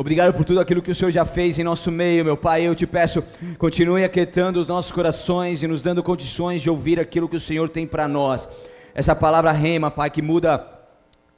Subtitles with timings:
[0.00, 2.62] Obrigado por tudo aquilo que o Senhor já fez em nosso meio, meu Pai.
[2.62, 3.20] Eu te peço,
[3.58, 7.68] continue aquietando os nossos corações e nos dando condições de ouvir aquilo que o Senhor
[7.68, 8.48] tem para nós.
[8.94, 10.77] Essa palavra rema, Pai, que muda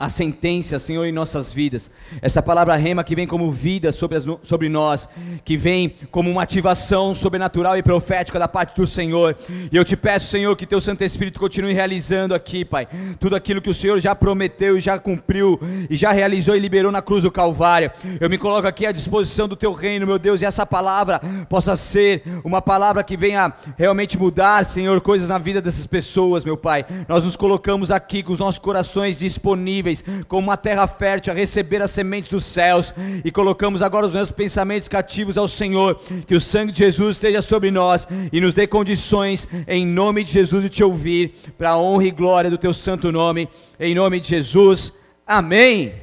[0.00, 1.90] a sentença, Senhor, em nossas vidas.
[2.22, 5.06] Essa palavra rema que vem como vida sobre, as, sobre nós,
[5.44, 9.36] que vem como uma ativação sobrenatural e profética da parte do Senhor.
[9.71, 12.88] E eu te peço, Senhor, que teu Santo Espírito continue realizando aqui, Pai,
[13.21, 15.60] tudo aquilo que o Senhor já prometeu e já cumpriu
[15.90, 17.91] e já realizou e liberou na cruz do Calvário.
[18.19, 21.76] Eu me coloco aqui à disposição do teu reino, meu Deus, e essa palavra possa
[21.76, 26.87] ser uma palavra que venha realmente mudar, Senhor, coisas na vida dessas pessoas, meu Pai.
[27.06, 29.89] Nós nos colocamos aqui com os nossos corações disponíveis
[30.28, 32.94] como uma terra fértil a receber as sementes dos céus
[33.24, 36.00] e colocamos agora os nossos pensamentos cativos ao Senhor.
[36.26, 40.32] Que o sangue de Jesus esteja sobre nós e nos dê condições, em nome de
[40.32, 43.48] Jesus, de te ouvir, para a honra e glória do teu santo nome,
[43.78, 44.96] em nome de Jesus.
[45.26, 45.95] Amém.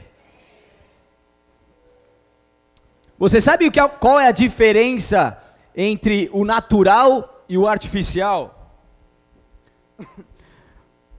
[3.17, 5.41] Você sabe é, qual é a diferença
[5.75, 8.75] entre o natural e o artificial?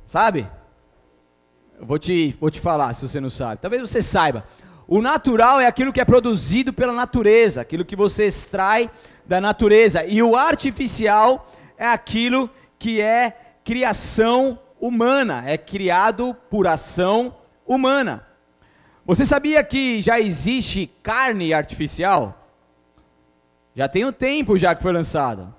[0.06, 0.46] Sabe?
[1.80, 3.60] Vou te, vou te falar se você não sabe.
[3.60, 4.44] Talvez você saiba.
[4.86, 8.90] O natural é aquilo que é produzido pela natureza, aquilo que você extrai
[9.26, 10.04] da natureza.
[10.04, 17.34] E o artificial é aquilo que é criação humana, é criado por ação
[17.66, 18.26] humana.
[19.04, 22.46] Você sabia que já existe carne artificial?
[23.74, 25.54] Já tem um tempo já que foi lançada.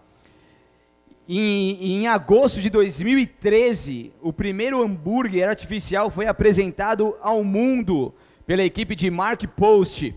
[1.31, 8.11] Em, em, agosto de 2013, o primeiro hambúrguer artificial foi apresentado ao mundo
[8.47, 10.15] pela equipe de Mark Post.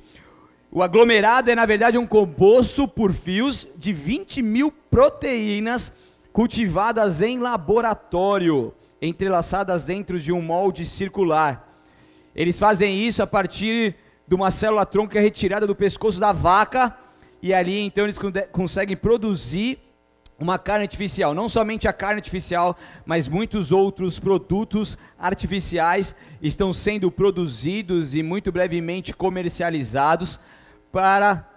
[0.70, 5.92] O aglomerado é, na verdade, um composto por fios de 20 mil proteínas
[6.32, 11.78] cultivadas em laboratório, entrelaçadas dentro de um molde circular.
[12.34, 13.96] Eles fazem isso a partir
[14.26, 16.96] de uma célula tronca retirada do pescoço da vaca,
[17.42, 18.18] e ali então eles
[18.50, 19.78] conseguem produzir
[20.42, 22.76] uma carne artificial, não somente a carne artificial,
[23.06, 30.40] mas muitos outros produtos artificiais estão sendo produzidos e muito brevemente comercializados
[30.90, 31.48] para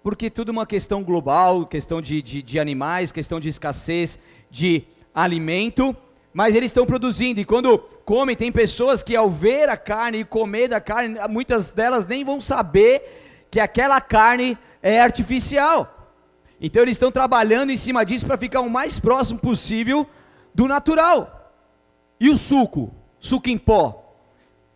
[0.00, 4.18] porque tudo é uma questão global, questão de, de, de animais, questão de escassez
[4.50, 5.94] de alimento,
[6.32, 10.24] mas eles estão produzindo, e quando comem, tem pessoas que ao ver a carne e
[10.24, 15.97] comer da carne, muitas delas nem vão saber que aquela carne é artificial.
[16.60, 20.06] Então eles estão trabalhando em cima disso para ficar o mais próximo possível
[20.54, 21.52] do natural.
[22.18, 22.92] E o suco?
[23.20, 24.16] Suco em pó.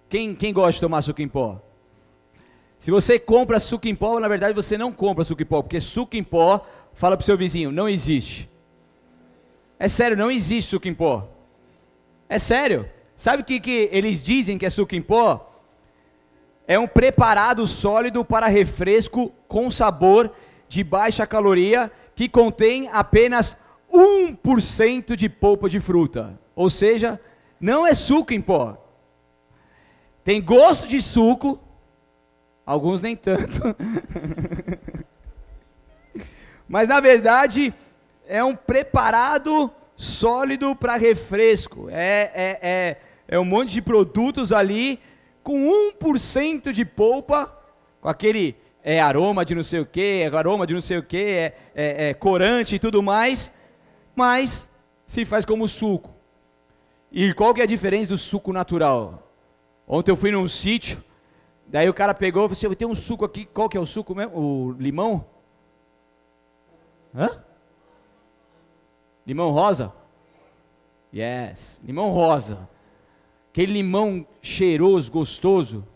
[0.09, 1.60] Quem, quem gosta de tomar suco em pó?
[2.78, 5.81] Se você compra suco em pó, na verdade você não compra suco em pó, porque
[5.81, 8.49] suco em pó, fala para o seu vizinho, não existe.
[9.78, 11.28] É sério, não existe suco em pó.
[12.28, 12.88] É sério.
[13.16, 15.49] Sabe o que, que eles dizem que é suco em pó?
[16.66, 20.32] É um preparado sólido para refresco com sabor
[20.72, 23.58] de baixa caloria que contém apenas
[23.92, 26.40] 1% de polpa de fruta.
[26.56, 27.20] Ou seja,
[27.60, 28.82] não é suco em pó.
[30.24, 31.60] Tem gosto de suco,
[32.64, 33.60] alguns nem tanto.
[36.66, 37.74] Mas na verdade
[38.26, 41.88] é um preparado sólido para refresco.
[41.90, 42.96] É, é, é,
[43.28, 44.98] é um monte de produtos ali
[45.42, 45.68] com
[46.00, 47.54] 1% de polpa,
[48.00, 51.03] com aquele é aroma de não sei o que, é aroma de não sei o
[51.03, 53.53] que, é, é, é corante e tudo mais,
[54.15, 54.69] mas
[55.06, 56.10] se faz como suco.
[57.10, 59.31] E qual que é a diferença do suco natural?
[59.87, 61.03] Ontem eu fui num sítio,
[61.66, 63.87] daí o cara pegou e falou assim, tem um suco aqui, qual que é o
[63.87, 64.37] suco mesmo?
[64.37, 65.25] O limão?
[67.14, 67.28] Hã?
[69.26, 69.93] Limão rosa?
[71.14, 72.69] Yes, limão rosa.
[73.50, 75.87] Aquele limão cheiroso, gostoso.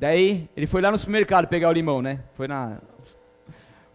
[0.00, 2.20] Daí ele foi lá no supermercado pegar o limão, né?
[2.32, 2.78] Foi na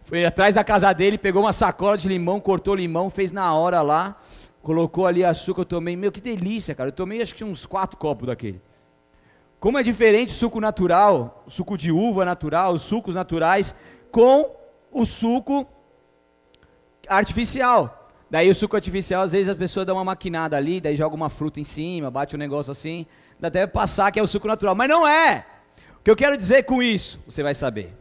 [0.04, 3.52] foi atrás da casa dele, pegou uma sacola de limão, cortou o limão, fez na
[3.52, 4.16] hora lá,
[4.62, 6.90] colocou ali açúcar, eu tomei, meu, que delícia, cara.
[6.90, 8.62] Eu tomei acho que uns quatro copos daquele.
[9.58, 13.74] Como é diferente o suco natural, o suco de uva natural, os sucos naturais,
[14.12, 14.54] com
[14.92, 15.66] o suco
[17.08, 18.12] artificial.
[18.30, 21.28] Daí o suco artificial, às vezes a pessoa dá uma maquinada ali, daí joga uma
[21.28, 23.06] fruta em cima, bate um negócio assim,
[23.40, 25.44] dá até passar que é o suco natural, mas não é
[26.06, 27.18] que eu quero dizer com isso?
[27.26, 27.92] Você vai saber.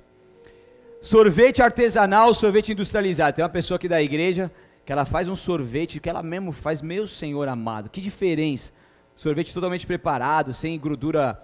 [1.02, 3.36] Sorvete artesanal, sorvete industrializado.
[3.36, 4.52] Tem uma pessoa aqui da igreja
[4.86, 7.90] que ela faz um sorvete que ela mesmo faz, meu Senhor amado.
[7.90, 8.72] Que diferença.
[9.16, 11.42] Sorvete totalmente preparado, sem gordura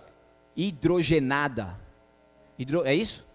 [0.55, 1.79] hidrogenada.
[2.59, 3.25] Hidro, é isso?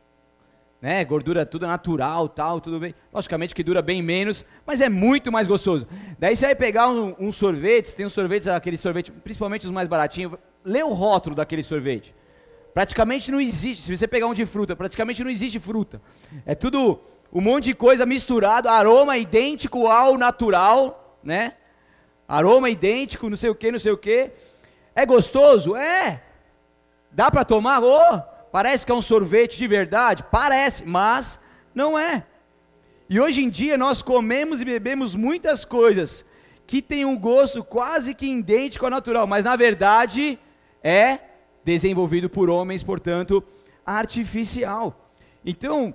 [0.81, 1.05] Né?
[1.05, 2.95] Gordura tudo natural, tal, tudo bem.
[3.13, 5.89] Logicamente que dura bem menos, mas é muito mais gostoso.
[6.17, 9.89] Daí você vai pegar um, um sorvete, tem uns sorvetes, aquele sorvete, principalmente os mais
[9.89, 10.35] baratinhos.
[10.65, 12.15] Lê o rótulo daquele sorvete.
[12.77, 13.85] Praticamente não existe.
[13.85, 15.99] Se você pegar um de fruta, praticamente não existe fruta.
[16.45, 17.01] É tudo
[17.33, 21.55] um monte de coisa misturado, aroma idêntico ao natural, né?
[22.29, 24.31] Aroma idêntico, não sei o que, não sei o que.
[24.95, 25.75] É gostoso?
[25.75, 26.23] É.
[27.11, 27.83] Dá para tomar?
[27.83, 28.21] Oh,
[28.53, 30.23] parece que é um sorvete de verdade?
[30.31, 31.41] Parece, mas
[31.75, 32.27] não é.
[33.09, 36.27] E hoje em dia nós comemos e bebemos muitas coisas
[36.67, 40.39] que têm um gosto quase que idêntico ao natural, mas na verdade
[40.85, 41.21] é
[41.67, 43.43] desenvolvido por homens, portanto,
[43.85, 45.11] artificial.
[45.45, 45.93] Então,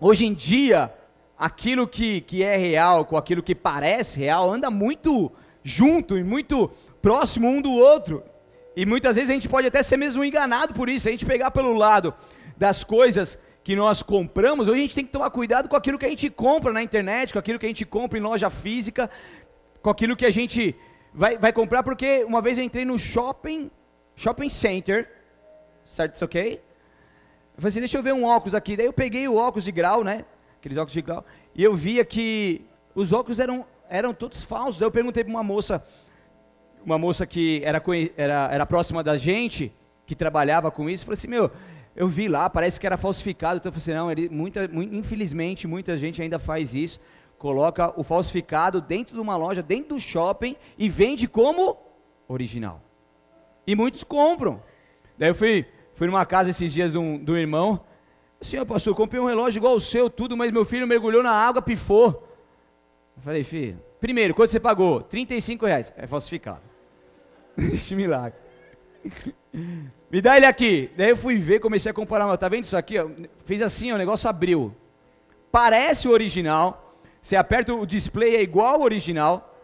[0.00, 0.94] hoje em dia,
[1.36, 5.32] aquilo que, que é real com aquilo que parece real anda muito
[5.64, 6.70] junto e muito
[7.02, 8.22] próximo um do outro.
[8.76, 11.08] E muitas vezes a gente pode até ser mesmo enganado por isso.
[11.08, 12.14] A gente pegar pelo lado
[12.56, 16.06] das coisas que nós compramos, hoje a gente tem que tomar cuidado com aquilo que
[16.06, 19.10] a gente compra na internet, com aquilo que a gente compra em loja física,
[19.82, 20.76] com aquilo que a gente
[21.12, 23.68] vai, vai comprar, porque uma vez eu entrei no shopping
[24.18, 25.08] shopping center,
[25.84, 26.16] certo?
[26.16, 26.54] Isso ok?
[27.56, 28.76] Eu falei assim, deixa eu ver um óculos aqui.
[28.76, 30.24] Daí eu peguei o óculos de grau, né?
[30.58, 31.24] Aqueles óculos de grau.
[31.54, 34.78] E eu via que os óculos eram, eram todos falsos.
[34.78, 35.86] Daí eu perguntei para uma moça,
[36.84, 37.80] uma moça que era,
[38.16, 39.72] era, era próxima da gente,
[40.04, 41.04] que trabalhava com isso.
[41.04, 41.50] Falei assim, meu,
[41.94, 43.58] eu vi lá, parece que era falsificado.
[43.58, 47.00] Então eu falei assim, não, ele, muita, infelizmente muita gente ainda faz isso.
[47.38, 51.76] Coloca o falsificado dentro de uma loja, dentro do shopping e vende como
[52.26, 52.82] original.
[53.68, 54.62] E muitos compram.
[55.18, 57.84] Daí eu fui, fui numa casa esses dias de um, um irmão.
[58.40, 61.60] Assim, pastor, comprei um relógio igual o seu, tudo, mas meu filho mergulhou na água,
[61.60, 62.26] pifou.
[63.14, 65.02] Eu falei, filho, primeiro, quanto você pagou?
[65.02, 65.92] 35 reais.
[65.98, 66.62] É falsificado.
[67.58, 68.38] Este milagre.
[70.10, 70.90] Me dá ele aqui.
[70.96, 72.34] Daí eu fui ver, comecei a comparar.
[72.38, 72.98] Tá vendo isso aqui?
[72.98, 73.06] Ó?
[73.44, 74.74] Fiz assim, ó, o negócio abriu.
[75.52, 76.96] Parece o original.
[77.20, 79.57] Você aperta o display, é igual ao original.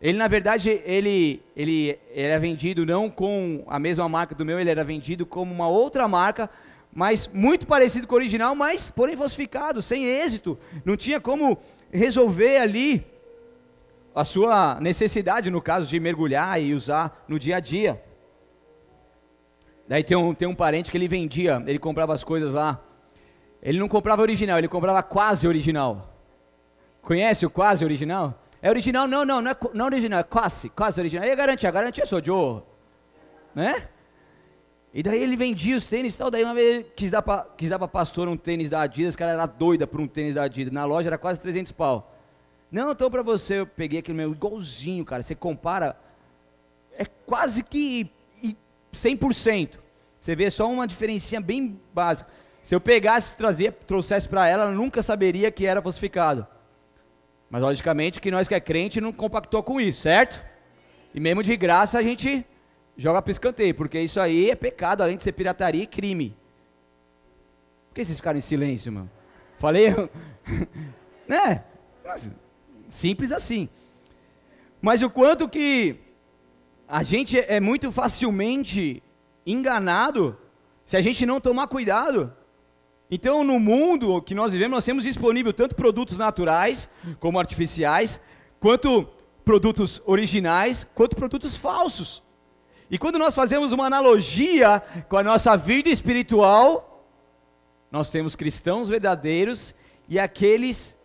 [0.00, 4.60] Ele, na verdade, ele, ele, ele era vendido não com a mesma marca do meu,
[4.60, 6.48] ele era vendido como uma outra marca,
[6.92, 10.56] mas muito parecido com o original, mas porém falsificado, sem êxito.
[10.84, 11.58] Não tinha como
[11.92, 13.04] resolver ali
[14.14, 18.02] a sua necessidade, no caso de mergulhar e usar no dia a dia.
[19.88, 22.80] Daí tem um, tem um parente que ele vendia, ele comprava as coisas lá.
[23.60, 26.14] Ele não comprava original, ele comprava quase original.
[27.02, 28.44] Conhece o quase original?
[28.60, 29.06] É original?
[29.06, 31.24] Não, não, não é, não é original, é quase, quase original.
[31.24, 31.68] E a garantia?
[31.68, 32.62] A garantia sou Joe.
[33.54, 33.88] Né?
[34.92, 36.30] E daí ele vendia os tênis e tal.
[36.30, 39.14] Daí uma vez ele quis dar para quis dar pra pastor um tênis da Adidas.
[39.14, 40.72] O cara era doida por um tênis da Adidas.
[40.72, 42.14] Na loja era quase 300 pau.
[42.70, 45.22] Não, então para você, eu peguei aquele meu igualzinho, cara.
[45.22, 45.96] Você compara,
[46.96, 48.10] é quase que
[48.92, 49.78] 100%.
[50.18, 52.30] Você vê só uma diferencinha bem básica.
[52.62, 56.46] Se eu pegasse, trazia, trouxesse para ela, ela nunca saberia que era falsificado.
[57.50, 60.44] Mas logicamente que nós que é crente não compactou com isso, certo?
[61.14, 62.44] E mesmo de graça a gente
[62.96, 66.36] joga para escanteio, porque isso aí é pecado, além de ser pirataria e crime.
[67.88, 69.10] Por que vocês ficaram em silêncio, mano?
[69.58, 69.88] Falei,
[71.26, 71.64] né?
[72.88, 73.68] Simples assim.
[74.80, 75.96] Mas o quanto que
[76.86, 79.02] a gente é muito facilmente
[79.46, 80.38] enganado
[80.84, 82.34] se a gente não tomar cuidado.
[83.10, 86.88] Então, no mundo que nós vivemos, nós temos disponível tanto produtos naturais,
[87.18, 88.20] como artificiais,
[88.60, 89.08] quanto
[89.44, 92.22] produtos originais, quanto produtos falsos.
[92.90, 97.06] E quando nós fazemos uma analogia com a nossa vida espiritual,
[97.90, 99.74] nós temos cristãos verdadeiros
[100.08, 100.96] e aqueles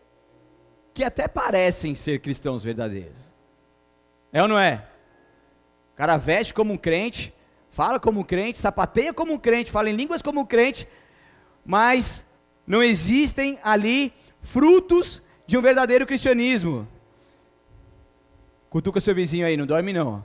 [0.93, 3.17] que até parecem ser cristãos verdadeiros.
[4.31, 4.87] É ou não é?
[5.93, 7.33] O cara veste como um crente,
[7.69, 10.87] fala como um crente, sapateia como um crente, fala em línguas como um crente,
[11.65, 12.25] mas
[12.65, 16.87] não existem ali frutos de um verdadeiro cristianismo.
[18.69, 20.23] Cutuca seu vizinho aí, não dorme não.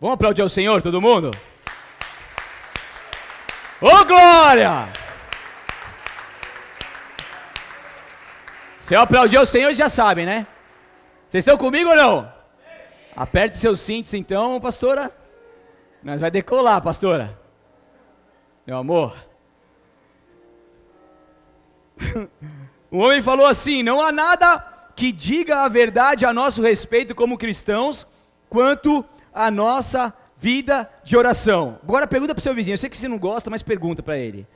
[0.00, 1.30] Vamos aplaudir ao Senhor, todo mundo?
[3.82, 4.88] Ô oh, glória!
[8.78, 10.46] Se eu aplaudir ao Senhor, já sabem, né?
[11.28, 12.32] Vocês estão comigo ou não?
[13.14, 15.19] Aperte seus cintos então, pastora.
[16.02, 17.38] Nós vai decolar, pastora.
[18.66, 19.14] Meu amor.
[22.90, 24.58] o homem falou assim: não há nada
[24.96, 28.06] que diga a verdade a nosso respeito como cristãos,
[28.48, 31.78] quanto a nossa vida de oração.
[31.82, 34.16] Agora pergunta para o seu vizinho, eu sei que você não gosta, mas pergunta para
[34.16, 34.46] ele.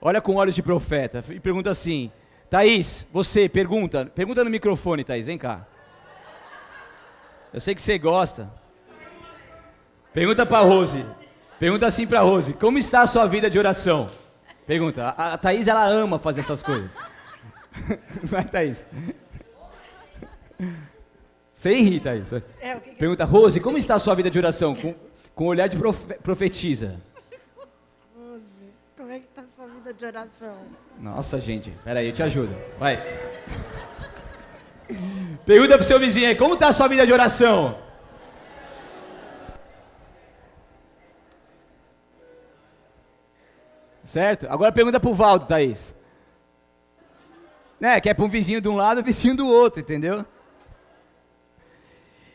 [0.00, 2.10] Olha com olhos de profeta e pergunta assim:
[2.48, 5.66] Thaís, você pergunta, pergunta no microfone, Thaís, vem cá.
[7.52, 8.50] Eu sei que você gosta.
[10.14, 11.04] Pergunta para Rose.
[11.58, 14.08] Pergunta assim para Rose: Como está a sua vida de oração?
[14.64, 15.08] Pergunta.
[15.08, 16.92] A, a Thaís, ela ama fazer essas coisas.
[18.22, 18.86] Vai, Thaís.
[21.52, 22.32] Sem rir, Thaís.
[22.32, 22.96] É, que que...
[22.96, 24.74] Pergunta, Rose, como está a sua vida de oração?
[24.74, 24.94] Com...
[25.34, 26.94] Com olhar de profe profetiza.
[28.96, 30.56] Como é que está a sua vida de oração?
[31.00, 31.72] Nossa, gente.
[31.82, 32.54] Peraí, eu te ajudo.
[32.78, 33.02] Vai.
[35.44, 37.83] Pergunta pro seu vizinho aí, como está a sua vida de oração?
[44.14, 44.46] Certo?
[44.48, 45.92] Agora pergunta pro Valdo, Thaís.
[47.80, 50.24] Né, que é para um vizinho de um lado um vizinho do outro, entendeu?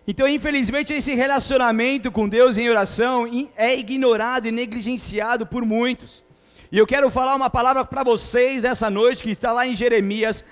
[0.05, 6.21] Então, infelizmente, esse relacionamento com Deus em oração é ignorado e negligenciado por muitos.
[6.69, 10.43] E eu quero falar uma palavra para vocês nessa noite, que está lá em Jeremias,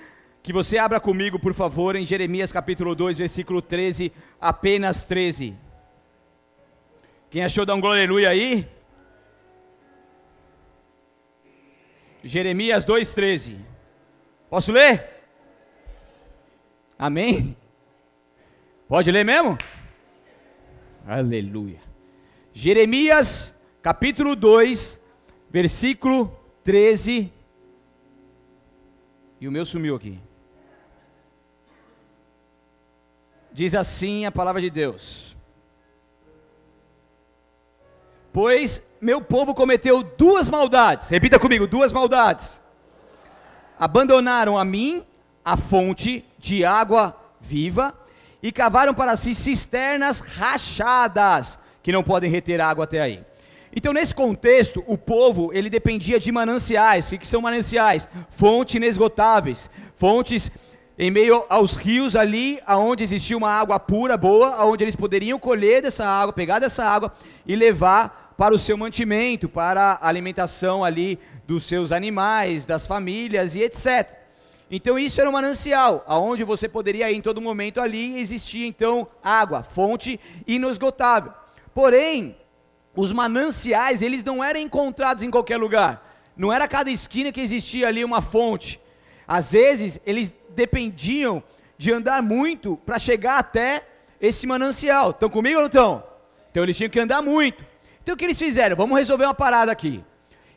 [0.41, 5.53] que você abra comigo, por favor, em Jeremias capítulo 2, versículo 13, apenas 13.
[7.29, 8.76] Quem achou, dá um glória aí.
[12.23, 13.57] Jeremias 2,13.
[14.49, 15.17] Posso ler?
[16.97, 17.55] Amém?
[18.87, 19.57] Pode ler mesmo?
[21.05, 21.79] Aleluia.
[22.53, 24.99] Jeremias, capítulo 2,
[25.49, 27.31] versículo 13.
[29.39, 30.19] E o meu sumiu aqui.
[33.51, 35.26] Diz assim a palavra de Deus:
[38.37, 41.09] Pois meu povo cometeu duas maldades.
[41.09, 42.61] Repita comigo: duas maldades.
[43.79, 45.03] Abandonaram a mim,
[45.43, 47.95] a fonte de água viva
[48.43, 53.23] e cavaram para si cisternas rachadas, que não podem reter água até aí.
[53.75, 57.11] Então, nesse contexto, o povo, ele dependia de mananciais.
[57.11, 58.07] O que são mananciais?
[58.29, 60.51] Fontes inesgotáveis, fontes
[60.95, 65.81] em meio aos rios ali, aonde existia uma água pura, boa, aonde eles poderiam colher
[65.81, 67.11] dessa água, pegar dessa água
[67.43, 73.55] e levar para o seu mantimento, para a alimentação ali dos seus animais, das famílias
[73.55, 74.15] e etc.
[74.69, 79.07] Então isso era um manancial, aonde você poderia ir em todo momento ali, existia então
[79.23, 81.33] água, fonte inesgotável.
[81.73, 82.37] Porém,
[82.95, 86.03] os mananciais, eles não eram encontrados em qualquer lugar.
[86.35, 88.79] Não era cada esquina que existia ali uma fonte.
[89.27, 91.41] Às vezes, eles dependiam
[91.77, 93.83] de andar muito para chegar até
[94.19, 95.11] esse manancial.
[95.11, 96.03] Estão comigo ou não estão?
[96.51, 97.63] Então eles tinham que andar muito.
[98.07, 98.73] Então o que eles fizeram?
[98.77, 100.01] Vamos resolver uma parada aqui.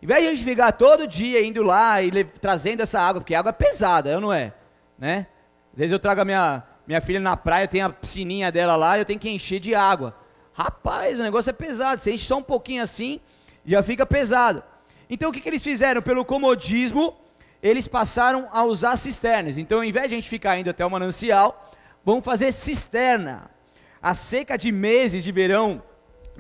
[0.00, 3.34] Em vez de a gente ficar todo dia indo lá e trazendo essa água, porque
[3.34, 4.52] água é pesada, eu não é,
[4.96, 5.26] né?
[5.72, 9.00] Às vezes eu trago a minha, minha filha na praia, tem a piscininha dela lá,
[9.00, 10.16] eu tenho que encher de água.
[10.52, 13.18] Rapaz, o negócio é pesado, você enche só um pouquinho assim,
[13.66, 14.62] já fica pesado.
[15.10, 16.00] Então o que, que eles fizeram?
[16.00, 17.16] Pelo comodismo,
[17.60, 19.58] eles passaram a usar cisternas.
[19.58, 21.68] Então, ao invés de a gente ficar indo até o manancial,
[22.04, 23.50] vamos fazer cisterna.
[24.00, 25.82] A seca de meses de verão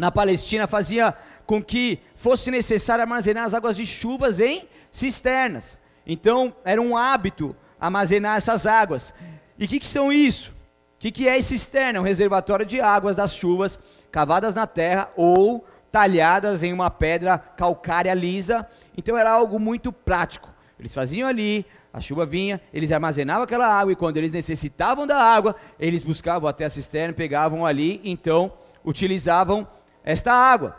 [0.00, 1.14] na Palestina fazia
[1.44, 5.78] com que fosse necessário armazenar as águas de chuvas em cisternas.
[6.06, 9.12] Então, era um hábito armazenar essas águas.
[9.58, 10.52] E o que, que, são isso?
[10.96, 11.98] O que, que é cisterna?
[11.98, 13.78] É um reservatório de águas das chuvas
[14.10, 18.66] cavadas na terra ou talhadas em uma pedra calcária lisa.
[18.96, 20.48] Então, era algo muito prático.
[20.78, 25.18] Eles faziam ali, a chuva vinha, eles armazenavam aquela água e quando eles necessitavam da
[25.18, 28.50] água, eles buscavam até a cisterna, pegavam ali, então
[28.82, 29.68] utilizavam
[30.04, 30.76] esta água.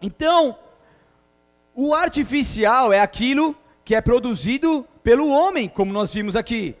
[0.00, 0.56] Então,
[1.74, 6.76] o artificial é aquilo que é produzido pelo homem, como nós vimos aqui.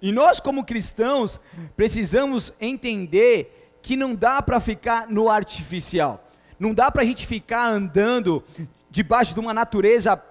[0.00, 1.40] E nós, como cristãos,
[1.76, 6.22] precisamos entender que não dá para ficar no artificial.
[6.58, 8.44] Não dá para a gente ficar andando
[8.90, 10.22] debaixo de uma natureza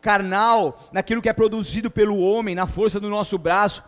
[0.00, 3.82] carnal, naquilo que é produzido pelo homem, na força do nosso braço.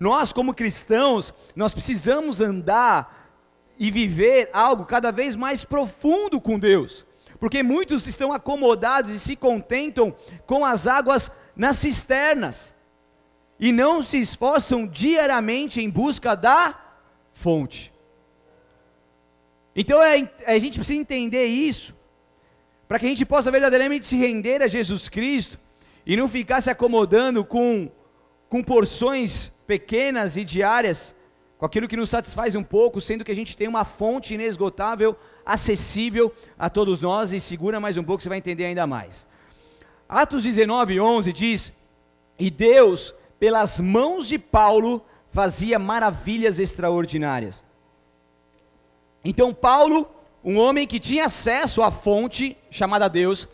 [0.00, 3.19] Nós, como cristãos, nós precisamos andar
[3.80, 7.04] e viver algo cada vez mais profundo com Deus
[7.40, 12.74] porque muitos estão acomodados e se contentam com as águas nas cisternas
[13.58, 16.78] e não se esforçam diariamente em busca da
[17.32, 17.90] fonte.
[19.74, 21.94] Então é, a gente precisa entender isso,
[22.86, 25.58] para que a gente possa verdadeiramente se render a Jesus Cristo
[26.04, 27.90] e não ficar se acomodando com,
[28.50, 31.14] com porções pequenas e diárias,
[31.60, 35.14] com aquilo que nos satisfaz um pouco, sendo que a gente tem uma fonte inesgotável
[35.44, 39.26] acessível a todos nós e segura mais um pouco, você vai entender ainda mais.
[40.08, 41.76] Atos 19, 11 diz:
[42.38, 47.62] E Deus, pelas mãos de Paulo, fazia maravilhas extraordinárias.
[49.22, 50.08] Então, Paulo,
[50.42, 53.46] um homem que tinha acesso à fonte chamada Deus,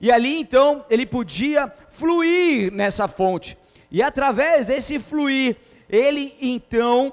[0.00, 3.56] e ali então ele podia fluir nessa fonte,
[3.88, 5.56] e através desse fluir,
[5.88, 7.12] ele então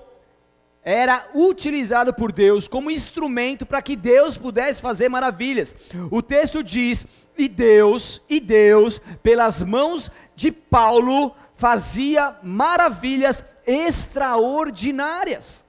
[0.84, 5.76] era utilizado por Deus como instrumento para que Deus pudesse fazer maravilhas.
[6.10, 7.06] O texto diz:
[7.38, 15.68] "E Deus, e Deus, pelas mãos de Paulo, fazia maravilhas extraordinárias".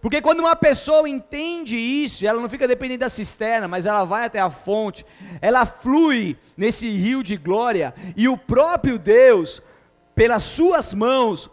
[0.00, 4.26] Porque quando uma pessoa entende isso, ela não fica dependente da cisterna, mas ela vai
[4.26, 5.06] até a fonte,
[5.40, 9.62] ela flui nesse rio de glória, e o próprio Deus,
[10.12, 11.48] pelas suas mãos,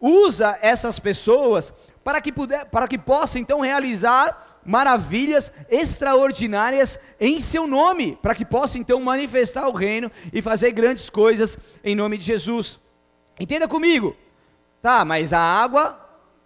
[0.00, 1.72] usa essas pessoas
[2.04, 8.44] para que, puder, para que possa então realizar maravilhas extraordinárias em seu nome, para que
[8.44, 12.78] possa então manifestar o reino e fazer grandes coisas em nome de Jesus.
[13.38, 14.16] Entenda comigo,
[14.80, 15.04] tá?
[15.04, 15.98] Mas a água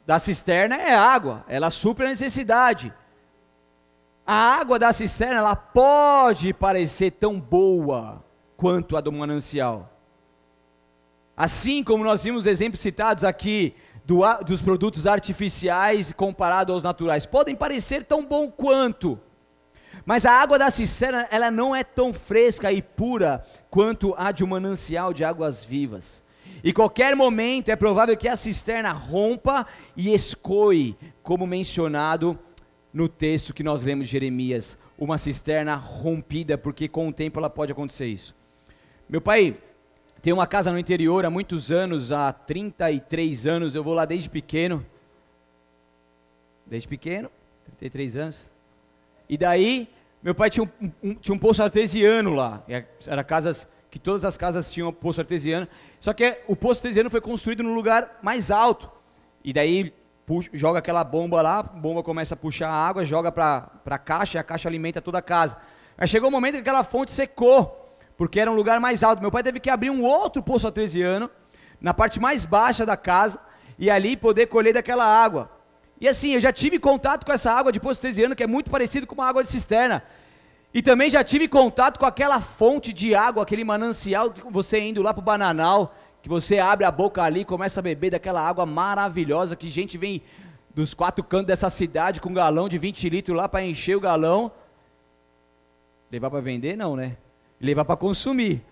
[0.06, 2.92] da cisterna é água, ela supre a necessidade.
[4.26, 8.24] A água da cisterna, ela pode parecer tão boa
[8.56, 9.92] quanto a do manancial.
[11.36, 13.74] Assim como nós vimos exemplos citados aqui
[14.06, 19.18] do, dos produtos artificiais comparado aos naturais, podem parecer tão bom quanto,
[20.04, 24.44] mas a água da cisterna, ela não é tão fresca e pura quanto a de
[24.44, 26.24] um manancial de águas vivas.
[26.62, 32.38] E qualquer momento é provável que a cisterna rompa e escoe, como mencionado
[32.92, 37.50] no texto que nós lemos de Jeremias, uma cisterna rompida, porque com o tempo ela
[37.50, 38.34] pode acontecer isso.
[39.08, 39.56] Meu pai
[40.22, 44.28] tem uma casa no interior há muitos anos, há 33 anos, eu vou lá desde
[44.28, 44.84] pequeno.
[46.66, 47.30] Desde pequeno,
[47.78, 48.50] 33 anos.
[49.28, 49.88] E daí,
[50.22, 52.64] meu pai tinha um, um, tinha um poço artesiano lá.
[53.06, 55.68] Era casas que todas as casas tinham poço artesiano.
[56.00, 58.90] Só que o poço artesiano foi construído num lugar mais alto.
[59.44, 59.92] E daí
[60.26, 63.98] puxa, joga aquela bomba lá, a bomba começa a puxar a água, joga para a
[63.98, 65.56] caixa e a caixa alimenta toda a casa.
[65.96, 67.85] Aí chegou o um momento que aquela fonte secou,
[68.16, 69.20] porque era um lugar mais alto.
[69.20, 71.30] Meu pai teve que abrir um outro poço artesiano,
[71.80, 73.38] na parte mais baixa da casa,
[73.78, 75.50] e ali poder colher daquela água.
[76.00, 78.70] E assim, eu já tive contato com essa água de poço artesiano, que é muito
[78.70, 80.02] parecido com uma água de cisterna.
[80.72, 85.14] E também já tive contato com aquela fonte de água, aquele manancial, você indo lá
[85.14, 88.66] para o Bananal, que você abre a boca ali e começa a beber daquela água
[88.66, 90.22] maravilhosa, que gente vem
[90.74, 94.00] dos quatro cantos dessa cidade com um galão de 20 litros lá para encher o
[94.00, 94.52] galão.
[96.12, 97.16] Levar para vender não, né?
[97.60, 98.62] Levar para consumir.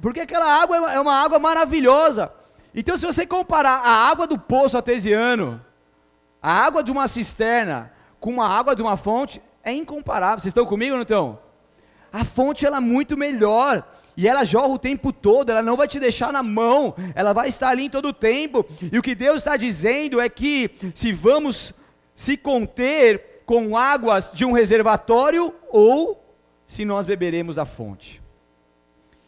[0.00, 2.32] Porque aquela água é uma água maravilhosa.
[2.74, 5.60] Então se você comparar a água do poço artesiano,
[6.42, 10.40] a água de uma cisterna, com a água de uma fonte, é incomparável.
[10.40, 11.38] Vocês estão comigo ou não estão?
[12.12, 13.84] A fonte ela é muito melhor.
[14.16, 17.48] E ela jorra o tempo todo, ela não vai te deixar na mão, ela vai
[17.48, 18.66] estar ali em todo o tempo.
[18.92, 21.72] E o que Deus está dizendo é que se vamos
[22.14, 26.19] se conter com águas de um reservatório ou
[26.70, 28.22] se nós beberemos da fonte.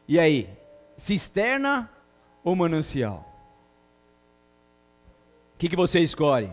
[0.07, 0.49] E aí,
[0.97, 1.91] cisterna
[2.45, 3.29] ou manancial?
[5.53, 6.53] O que, que você escolhe?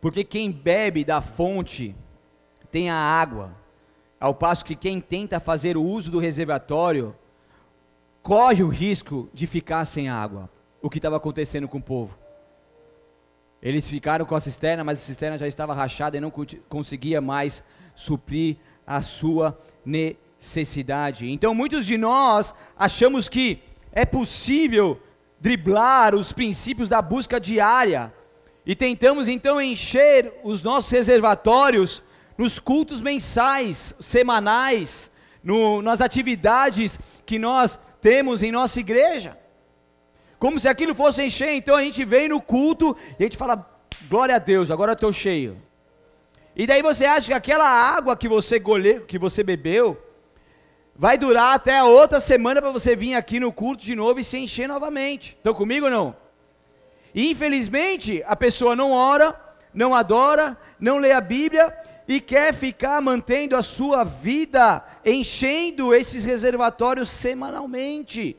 [0.00, 1.94] Porque quem bebe da fonte
[2.70, 3.54] tem a água,
[4.18, 7.14] ao passo que quem tenta fazer o uso do reservatório
[8.22, 10.48] corre o risco de ficar sem água.
[10.80, 12.16] O que estava acontecendo com o povo.
[13.60, 16.32] Eles ficaram com a cisterna, mas a cisterna já estava rachada e não
[16.66, 17.62] conseguia mais
[17.94, 21.30] suprir a sua necessidade.
[21.30, 23.58] Então muitos de nós achamos que
[23.92, 25.00] é possível
[25.40, 28.12] driblar os princípios da busca diária
[28.64, 32.02] e tentamos então encher os nossos reservatórios
[32.36, 35.10] nos cultos mensais, semanais,
[35.42, 39.38] no, nas atividades que nós temos em nossa igreja.
[40.38, 43.64] Como se aquilo fosse encher, então a gente vem no culto e a gente fala,
[44.08, 45.56] glória a Deus, agora eu estou cheio.
[46.56, 50.02] E daí você acha que aquela água que você, gole, que você bebeu
[50.94, 54.24] vai durar até a outra semana para você vir aqui no culto de novo e
[54.24, 55.36] se encher novamente.
[55.36, 56.16] Estão comigo ou não?
[57.14, 59.38] E infelizmente a pessoa não ora,
[59.74, 61.76] não adora, não lê a Bíblia
[62.08, 68.34] e quer ficar mantendo a sua vida enchendo esses reservatórios semanalmente.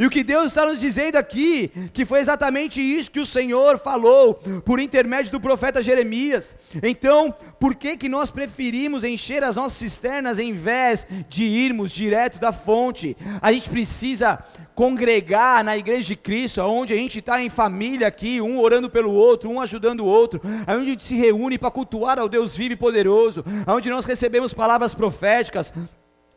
[0.00, 3.78] E o que Deus está nos dizendo aqui, que foi exatamente isso que o Senhor
[3.78, 4.32] falou
[4.64, 6.56] por intermédio do profeta Jeremias.
[6.82, 12.38] Então, por que que nós preferimos encher as nossas cisternas em vez de irmos direto
[12.38, 13.14] da fonte?
[13.42, 14.42] A gente precisa
[14.74, 19.12] congregar na igreja de Cristo, onde a gente está em família aqui, um orando pelo
[19.12, 22.72] outro, um ajudando o outro, onde a gente se reúne para cultuar ao Deus vivo
[22.72, 25.74] e poderoso, onde nós recebemos palavras proféticas,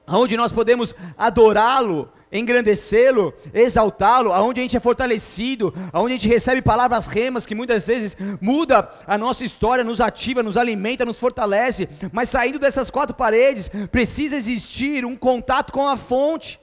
[0.05, 6.61] onde nós podemos adorá-lo, engrandecê-lo, exaltá-lo, aonde a gente é fortalecido, aonde a gente recebe
[6.61, 11.87] palavras remas que muitas vezes muda a nossa história, nos ativa, nos alimenta, nos fortalece,
[12.11, 16.59] mas saindo dessas quatro paredes, precisa existir um contato com a fonte.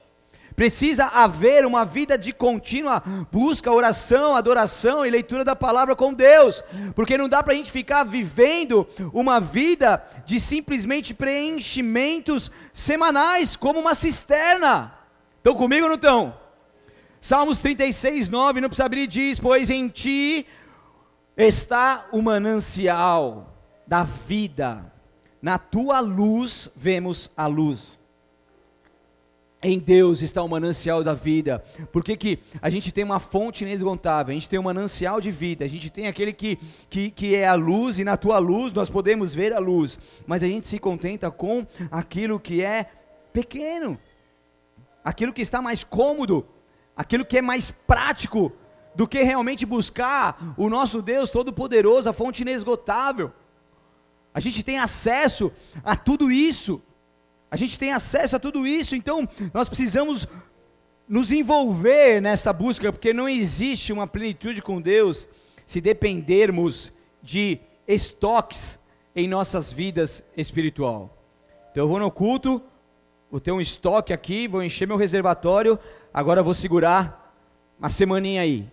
[0.56, 3.02] Precisa haver uma vida de contínua
[3.32, 6.62] busca, oração, adoração e leitura da palavra com Deus,
[6.94, 13.80] porque não dá para a gente ficar vivendo uma vida de simplesmente preenchimentos semanais, como
[13.80, 14.99] uma cisterna.
[15.40, 16.34] Estão comigo ou não estão?
[17.18, 20.46] Salmos 36, 9, não precisa abrir, diz: Pois em ti
[21.34, 24.92] está o manancial da vida.
[25.40, 27.98] Na tua luz vemos a luz.
[29.62, 31.64] Em Deus está o manancial da vida.
[31.90, 34.32] Por que, que a gente tem uma fonte inesgotável?
[34.32, 35.64] A gente tem um manancial de vida.
[35.64, 36.58] A gente tem aquele que,
[36.90, 39.98] que, que é a luz, e na tua luz nós podemos ver a luz.
[40.26, 42.90] Mas a gente se contenta com aquilo que é
[43.32, 43.98] pequeno,
[45.04, 46.46] aquilo que está mais cômodo,
[46.96, 48.52] aquilo que é mais prático,
[48.94, 53.32] do que realmente buscar o nosso Deus Todo-Poderoso, a fonte inesgotável.
[54.34, 55.52] A gente tem acesso
[55.84, 56.82] a tudo isso.
[57.50, 60.26] A gente tem acesso a tudo isso, então nós precisamos
[61.08, 65.26] nos envolver nessa busca, porque não existe uma plenitude com Deus
[65.66, 67.58] se dependermos de
[67.88, 68.78] estoques
[69.14, 71.16] em nossas vidas espiritual.
[71.70, 72.62] Então eu vou no culto,
[73.30, 75.78] vou ter um estoque aqui, vou encher meu reservatório,
[76.12, 77.34] agora vou segurar
[77.78, 78.66] uma semaninha aí.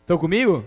[0.00, 0.64] Estão comigo?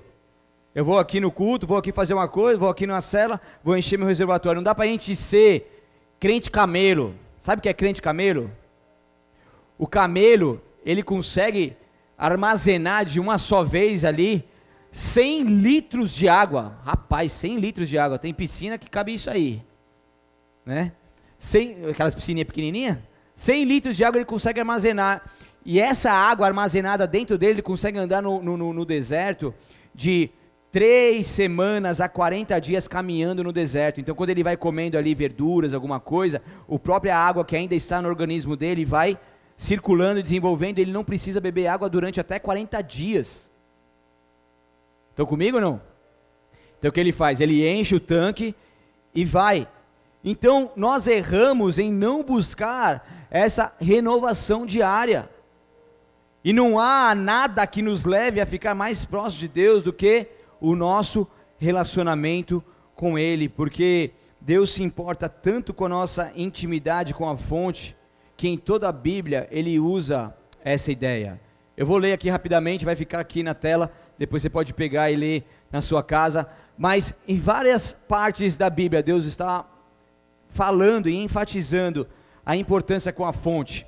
[0.74, 3.78] Eu vou aqui no culto, vou aqui fazer uma coisa, vou aqui numa cela, vou
[3.78, 4.58] encher meu reservatório.
[4.58, 5.74] Não dá para a gente ser
[6.24, 7.16] Crente camelo.
[7.42, 8.50] Sabe o que é crente camelo?
[9.78, 11.76] O camelo, ele consegue
[12.18, 14.48] armazenar de uma só vez ali
[14.90, 16.80] 100 litros de água.
[16.86, 18.18] Rapaz, 100 litros de água.
[18.18, 19.62] Tem piscina que cabe isso aí.
[20.66, 20.94] Né?
[21.44, 22.98] 100, aquelas piscininhas pequenininhas?
[23.36, 25.24] 100 litros de água ele consegue armazenar.
[25.66, 29.54] E essa água armazenada dentro dele, ele consegue andar no, no, no deserto
[29.94, 30.30] de
[30.72, 34.00] três semanas a 40 dias caminhando no deserto.
[34.00, 38.02] Então, quando ele vai comendo ali verduras, alguma coisa, a própria água que ainda está
[38.02, 39.20] no organismo dele vai
[39.58, 40.80] circulando e desenvolvendo.
[40.80, 43.52] Ele não precisa beber água durante até 40 dias.
[45.10, 45.82] Estão comigo ou não?
[46.80, 47.42] Então, o que ele faz?
[47.42, 48.56] Ele enche o tanque
[49.14, 49.68] e vai.
[50.24, 55.30] Então, nós erramos em não buscar essa renovação diária.
[56.44, 60.28] E não há nada que nos leve a ficar mais próximo de Deus do que
[60.62, 62.64] o nosso relacionamento
[62.96, 67.96] com Ele, porque Deus se importa tanto com a nossa intimidade com a fonte,
[68.36, 70.34] que em toda a Bíblia Ele usa
[70.64, 71.40] essa ideia.
[71.76, 75.16] Eu vou ler aqui rapidamente, vai ficar aqui na tela, depois você pode pegar e
[75.16, 79.66] ler na sua casa, mas em várias partes da Bíblia Deus está
[80.54, 82.08] falando e enfatizando
[82.46, 83.86] a importância com a fonte.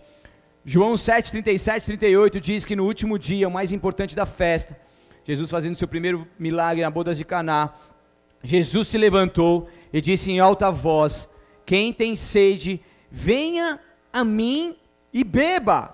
[0.65, 4.77] João 7, 37, 38 diz que no último dia, o mais importante da festa,
[5.23, 7.73] Jesus fazendo seu primeiro milagre na bodas de Caná,
[8.43, 11.29] Jesus se levantou e disse em alta voz:
[11.65, 13.79] Quem tem sede, venha
[14.11, 14.75] a mim
[15.13, 15.93] e beba.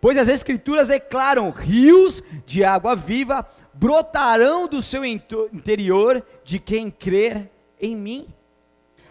[0.00, 7.50] Pois as escrituras declaram: rios de água viva brotarão do seu interior de quem crer
[7.80, 8.28] em mim.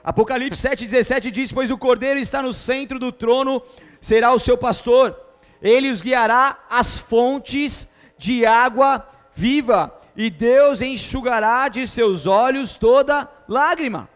[0.08, 3.62] Apocalipse 7,17 diz: Pois o cordeiro está no centro do trono,
[4.00, 5.14] será o seu pastor,
[5.62, 7.86] ele os guiará às fontes
[8.18, 14.08] de água viva, e Deus enxugará de seus olhos toda lágrima.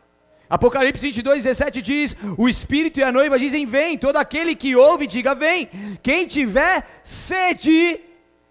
[0.49, 5.05] Apocalipse 22, 17 diz: O Espírito e a noiva dizem: Vem, todo aquele que ouve,
[5.05, 5.69] diga: Vem.
[6.01, 7.99] Quem tiver sede,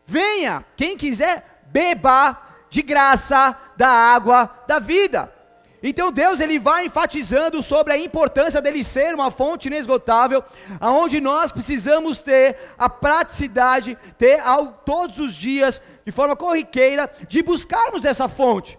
[0.05, 0.63] venha.
[0.77, 5.40] Quem quiser, beba de graça da água da vida.
[5.83, 10.45] Então Deus ele vai enfatizando sobre a importância dele ser uma fonte inesgotável,
[10.79, 17.43] aonde nós precisamos ter a praticidade, ter ao, todos os dias de forma corriqueira, de
[17.43, 18.79] buscarmos essa fonte.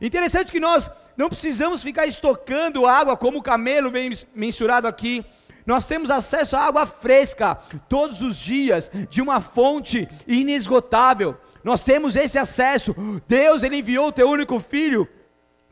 [0.00, 5.24] Interessante que nós não precisamos ficar estocando água, como o camelo bem mensurado aqui.
[5.66, 7.56] Nós temos acesso à água fresca
[7.88, 11.36] todos os dias, de uma fonte inesgotável.
[11.62, 12.96] Nós temos esse acesso.
[13.28, 15.06] Deus ele enviou o teu único filho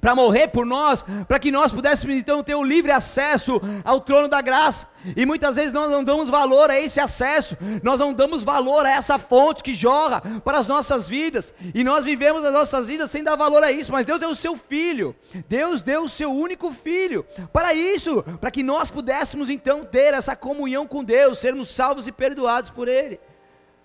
[0.00, 4.28] para morrer por nós, para que nós pudéssemos então ter o livre acesso ao trono
[4.28, 4.88] da graça.
[5.16, 8.90] E muitas vezes nós não damos valor a esse acesso, nós não damos valor a
[8.90, 13.24] essa fonte que jorra para as nossas vidas, e nós vivemos as nossas vidas sem
[13.24, 15.14] dar valor a isso, mas Deus deu o seu filho,
[15.48, 20.36] Deus deu o seu único filho, para isso, para que nós pudéssemos então ter essa
[20.36, 23.18] comunhão com Deus, sermos salvos e perdoados por Ele,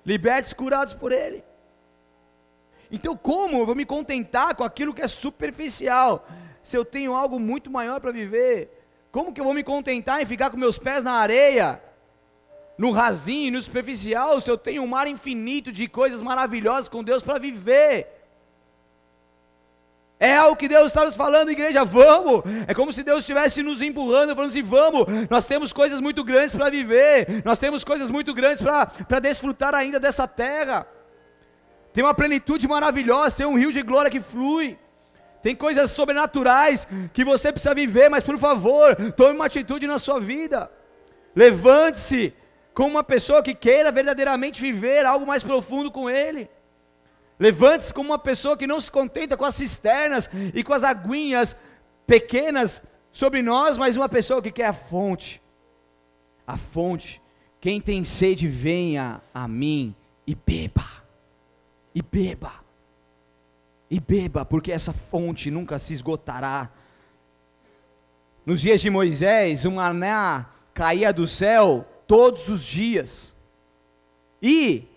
[0.05, 1.43] libertos, curados por Ele.
[2.93, 6.27] Então, como eu vou me contentar com aquilo que é superficial,
[6.61, 8.69] se eu tenho algo muito maior para viver?
[9.11, 11.81] Como que eu vou me contentar em ficar com meus pés na areia,
[12.77, 17.23] no rasinho, no superficial, se eu tenho um mar infinito de coisas maravilhosas com Deus
[17.23, 18.09] para viver?
[20.19, 22.43] É o que Deus está nos falando, igreja, vamos.
[22.67, 26.53] É como se Deus estivesse nos empurrando, falando assim: vamos, nós temos coisas muito grandes
[26.53, 30.85] para viver, nós temos coisas muito grandes para desfrutar ainda dessa terra
[31.93, 34.77] tem uma plenitude maravilhosa, tem um rio de glória que flui.
[35.43, 40.19] Tem coisas sobrenaturais que você precisa viver, mas por favor, tome uma atitude na sua
[40.19, 40.71] vida.
[41.35, 42.33] Levante-se
[42.73, 46.49] como uma pessoa que queira verdadeiramente viver algo mais profundo com Ele.
[47.37, 51.55] Levante-se como uma pessoa que não se contenta com as cisternas e com as aguinhas
[52.07, 55.41] pequenas sobre nós, mas uma pessoa que quer a fonte.
[56.47, 57.21] A fonte.
[57.59, 61.02] Quem tem sede, venha a mim e beba.
[61.93, 62.53] E beba.
[63.89, 66.69] E beba, porque essa fonte nunca se esgotará.
[68.45, 73.35] Nos dias de Moisés, o maná caía do céu todos os dias.
[74.41, 74.87] E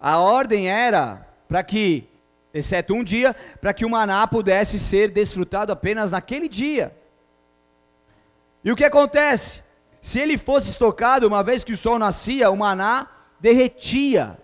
[0.00, 2.08] a ordem era para que,
[2.52, 6.96] exceto um dia, para que o maná pudesse ser desfrutado apenas naquele dia.
[8.64, 9.62] E o que acontece?
[10.00, 13.08] Se ele fosse estocado, uma vez que o sol nascia, o maná
[13.38, 14.38] derretia.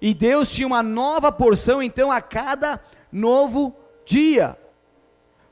[0.00, 2.80] E Deus tinha uma nova porção então a cada
[3.10, 4.56] novo dia.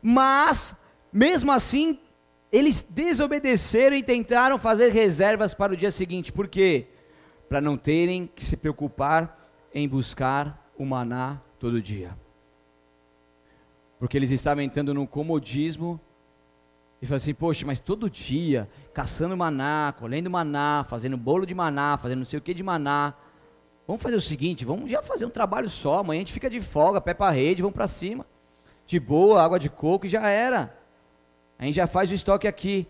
[0.01, 0.77] Mas,
[1.13, 1.99] mesmo assim,
[2.53, 6.33] eles desobedeceram e tentaram fazer reservas para o dia seguinte.
[6.33, 6.87] Por quê?
[7.49, 12.17] Para não terem que se preocupar em buscar o maná todo dia.
[13.99, 16.01] Porque eles estavam entrando no comodismo
[17.01, 21.97] e falaram assim: Poxa, mas todo dia, caçando maná, colhendo maná, fazendo bolo de maná,
[21.97, 23.15] fazendo não sei o que de maná.
[23.87, 26.01] Vamos fazer o seguinte: vamos já fazer um trabalho só.
[26.01, 28.27] Amanhã a gente fica de folga, pé para rede, vamos para cima.
[28.87, 30.77] De boa, água de coco e já era.
[31.59, 32.87] A gente já faz o estoque aqui.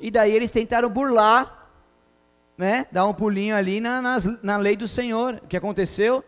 [0.00, 1.70] E daí eles tentaram burlar,
[2.56, 2.86] né?
[2.90, 5.40] Dar um pulinho ali na, na, na lei do Senhor.
[5.44, 6.24] O que aconteceu?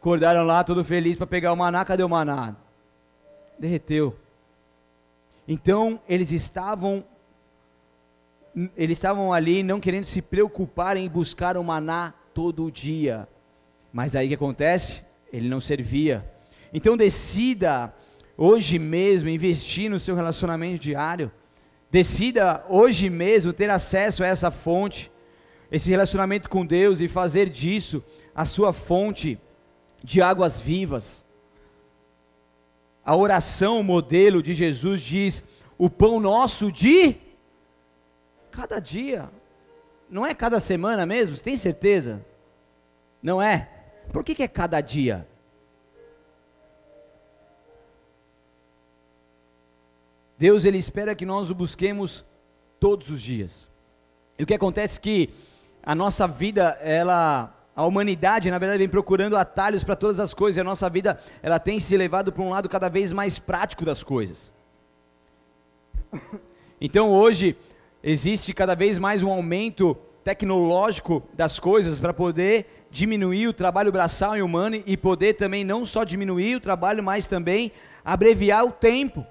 [0.00, 1.84] Acordaram lá, todo feliz para pegar o maná.
[1.84, 2.56] Cadê o maná?
[3.58, 4.16] Derreteu.
[5.46, 7.04] Então eles estavam
[8.76, 13.26] eles estavam ali não querendo se preocupar em buscar o maná todo dia.
[13.92, 15.02] Mas aí o que acontece?
[15.32, 16.24] Ele não servia.
[16.72, 17.92] Então decida
[18.36, 21.32] hoje mesmo investir no seu relacionamento diário.
[21.90, 25.10] Decida hoje mesmo ter acesso a essa fonte,
[25.68, 29.36] esse relacionamento com Deus e fazer disso a sua fonte
[30.04, 31.26] de águas vivas.
[33.04, 35.42] A oração modelo de Jesus diz:
[35.76, 37.16] o pão nosso de
[38.52, 39.28] cada dia.
[40.08, 41.34] Não é cada semana mesmo?
[41.34, 42.24] Você tem certeza?
[43.22, 43.68] Não é?
[44.12, 45.26] Por que, que é cada dia?
[50.38, 52.24] Deus ele espera que nós o busquemos
[52.78, 53.68] todos os dias.
[54.38, 55.30] E o que acontece é que
[55.82, 60.56] a nossa vida, ela, a humanidade, na verdade, vem procurando atalhos para todas as coisas.
[60.56, 63.84] E a nossa vida, ela tem se levado para um lado cada vez mais prático
[63.84, 64.52] das coisas.
[66.80, 67.56] Então hoje
[68.02, 74.36] existe cada vez mais um aumento tecnológico das coisas para poder diminuir o trabalho braçal
[74.36, 77.72] e humano e poder também não só diminuir o trabalho, mas também
[78.04, 79.26] abreviar o tempo.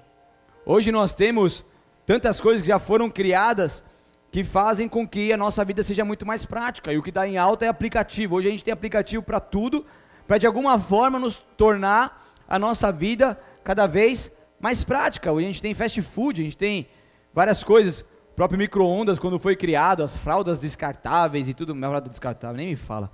[0.64, 1.64] Hoje nós temos
[2.06, 3.82] tantas coisas que já foram criadas
[4.30, 6.92] que fazem com que a nossa vida seja muito mais prática.
[6.92, 8.36] E o que está em alta é aplicativo.
[8.36, 9.84] Hoje a gente tem aplicativo para tudo,
[10.26, 15.32] para de alguma forma nos tornar a nossa vida cada vez mais prática.
[15.32, 16.88] Hoje a gente tem fast food, a gente tem
[17.32, 18.02] várias coisas.
[18.02, 21.74] O próprio micro-ondas, quando foi criado, as fraldas descartáveis e tudo.
[21.74, 23.10] Minha fralda descartável, nem me fala.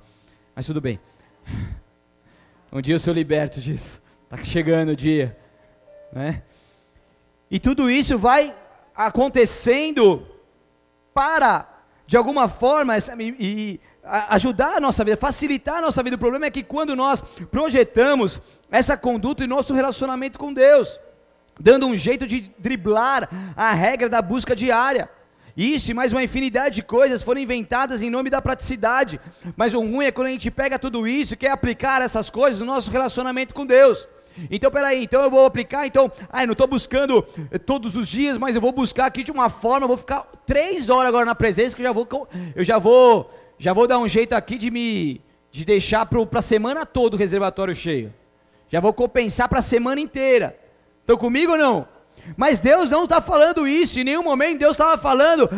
[0.54, 1.00] Mas tudo bem.
[2.72, 4.00] Um dia eu sou liberto disso.
[4.24, 5.36] Está chegando o dia.
[6.12, 6.42] Né?
[7.50, 8.54] E tudo isso vai
[8.94, 10.26] acontecendo
[11.12, 11.68] para,
[12.06, 16.16] de alguma forma, e, e ajudar a nossa vida, facilitar a nossa vida.
[16.16, 18.40] O problema é que quando nós projetamos
[18.70, 21.00] essa conduta em nosso relacionamento com Deus,
[21.58, 25.08] dando um jeito de driblar a regra da busca diária.
[25.56, 29.20] Isso e mais uma infinidade de coisas foram inventadas em nome da praticidade.
[29.56, 32.60] Mas o ruim é quando a gente pega tudo isso e quer aplicar essas coisas
[32.60, 34.08] no nosso relacionamento com Deus.
[34.50, 38.36] Então, peraí, então eu vou aplicar, então, ai, não estou buscando eh, todos os dias,
[38.36, 41.36] mas eu vou buscar aqui de uma forma, eu vou ficar três horas agora na
[41.36, 44.72] presença, que eu já vou, eu já vou, já vou dar um jeito aqui de
[44.72, 45.20] me,
[45.52, 48.12] de deixar para a semana toda o reservatório cheio.
[48.68, 50.58] Já vou compensar para a semana inteira.
[51.00, 51.93] Estão comigo ou não?
[52.36, 55.48] Mas Deus não está falando isso, em nenhum momento Deus estava falando,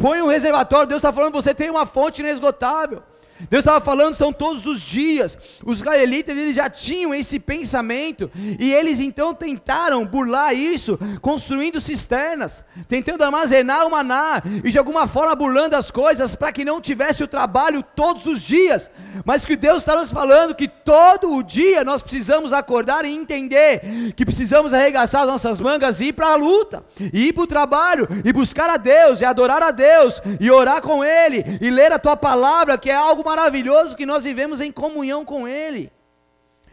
[0.00, 3.02] põe um reservatório, Deus está falando, você tem uma fonte inesgotável.
[3.48, 5.36] Deus estava falando, são todos os dias.
[5.64, 12.64] Os israelitas eles já tinham esse pensamento e eles então tentaram burlar isso, construindo cisternas,
[12.88, 17.22] tentando armazenar o maná e de alguma forma burlando as coisas para que não tivesse
[17.22, 18.90] o trabalho todos os dias.
[19.24, 24.12] Mas que Deus está nos falando que todo o dia nós precisamos acordar e entender
[24.16, 27.46] que precisamos arregaçar as nossas mangas e ir para a luta, e ir para o
[27.46, 31.92] trabalho e buscar a Deus e adorar a Deus e orar com Ele e ler
[31.92, 35.92] a tua palavra que é algo maravilhoso que nós vivemos em comunhão com Ele.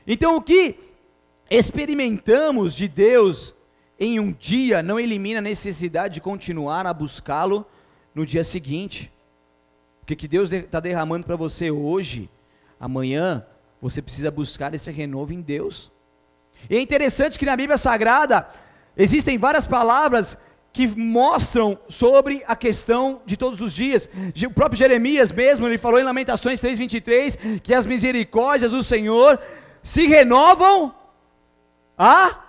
[0.08, 0.76] Então, o que
[1.50, 3.54] experimentamos de Deus
[4.00, 7.63] em um dia não elimina a necessidade de continuar a buscá-lo
[8.13, 9.12] no dia seguinte.
[10.02, 12.28] O que, que Deus está derramando para você hoje,
[12.80, 13.46] amanhã,
[13.80, 15.91] você precisa buscar esse renovo em Deus.
[16.67, 18.50] E é interessante que na Bíblia Sagrada
[18.96, 20.36] existem várias palavras
[20.78, 24.08] que mostram sobre a questão de todos os dias.
[24.46, 29.40] O próprio Jeremias mesmo, ele falou em Lamentações 3:23 que as misericórdias do Senhor
[29.82, 30.94] se renovam
[31.98, 32.44] a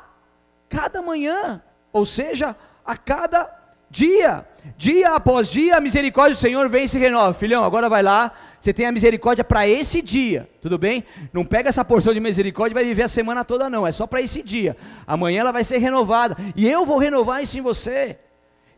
[0.68, 3.50] cada manhã, ou seja, a cada
[3.88, 4.46] dia.
[4.76, 7.32] Dia após dia, a misericórdia do Senhor vem e se renova.
[7.32, 11.04] Filhão, agora vai lá, você tem a misericórdia para esse dia, tudo bem?
[11.32, 13.86] Não pega essa porção de misericórdia e vai viver a semana toda, não.
[13.86, 14.76] É só para esse dia.
[15.06, 16.36] Amanhã ela vai ser renovada.
[16.56, 18.18] E eu vou renovar isso em você.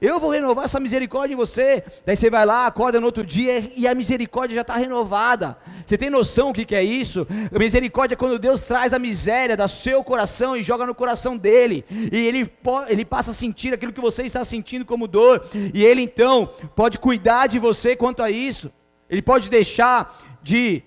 [0.00, 1.84] Eu vou renovar essa misericórdia em você.
[2.06, 5.58] Daí você vai lá, acorda no outro dia e a misericórdia já está renovada.
[5.84, 7.26] Você tem noção o que, que é isso?
[7.54, 11.36] A misericórdia é quando Deus traz a miséria do seu coração e joga no coração
[11.36, 11.84] dele.
[11.90, 12.50] E ele,
[12.88, 15.46] ele passa a sentir aquilo que você está sentindo como dor.
[15.74, 18.72] E ele então pode cuidar de você quanto a isso.
[19.10, 20.82] Ele pode deixar de,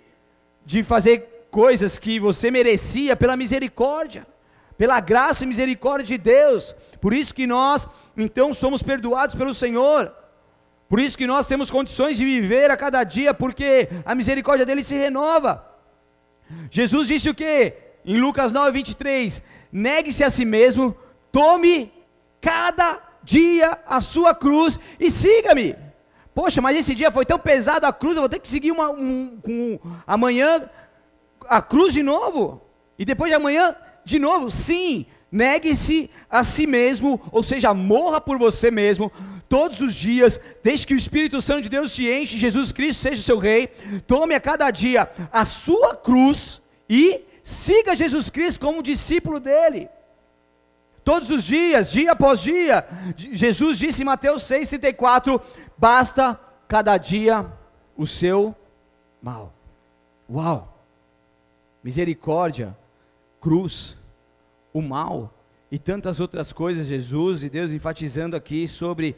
[0.66, 4.26] de fazer coisas que você merecia pela misericórdia
[4.78, 6.76] pela graça e misericórdia de Deus.
[7.00, 10.14] Por isso que nós, então, somos perdoados pelo Senhor.
[10.90, 14.84] Por isso que nós temos condições de viver a cada dia, porque a misericórdia dele
[14.84, 15.66] se renova.
[16.70, 17.74] Jesus disse o que?
[18.06, 20.96] Em Lucas 9, 23: Negue-se a si mesmo,
[21.32, 21.92] tome
[22.42, 25.76] cada dia a sua cruz e siga-me.
[26.34, 28.90] Poxa, mas esse dia foi tão pesado a cruz, eu vou ter que seguir uma,
[28.90, 30.68] um, amanhã
[31.48, 32.62] a cruz de novo.
[32.98, 38.38] E depois de amanhã de novo, sim, negue-se a si mesmo, ou seja, morra por
[38.38, 39.12] você mesmo,
[39.48, 43.22] todos os dias, desde que o Espírito Santo de Deus te enche, Jesus Cristo seja
[43.22, 43.68] o seu rei,
[44.08, 49.90] tome a cada dia a sua cruz e siga Jesus Cristo como discípulo dele.
[51.04, 55.42] Todos os dias, dia após dia, Jesus disse em Mateus 6,34:
[55.78, 57.46] basta cada dia
[57.98, 58.56] o seu
[59.22, 59.54] mal.
[60.30, 60.70] Uau!
[61.84, 62.76] Misericórdia
[63.44, 63.98] cruz,
[64.72, 65.34] o mal
[65.70, 69.18] e tantas outras coisas, Jesus e Deus enfatizando aqui sobre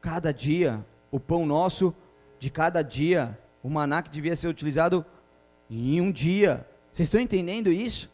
[0.00, 1.94] cada dia, o pão nosso
[2.38, 5.04] de cada dia, o maná que devia ser utilizado
[5.68, 6.66] em um dia.
[6.90, 8.10] Vocês estão entendendo isso?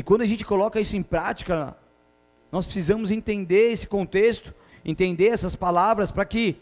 [0.00, 1.76] E quando a gente coloca isso em prática,
[2.50, 6.56] nós precisamos entender esse contexto, entender essas palavras para que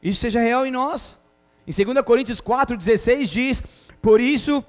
[0.00, 1.20] isso seja real em nós.
[1.66, 3.62] Em 2 Coríntios 4,16 diz:
[4.00, 4.64] Por isso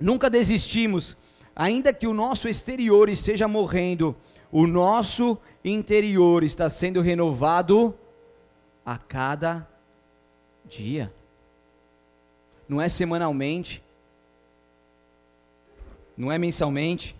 [0.00, 1.18] nunca desistimos,
[1.54, 4.16] ainda que o nosso exterior esteja morrendo,
[4.50, 7.94] o nosso interior está sendo renovado
[8.86, 9.68] a cada
[10.64, 11.12] dia.
[12.66, 13.84] Não é semanalmente,
[16.16, 17.19] não é mensalmente,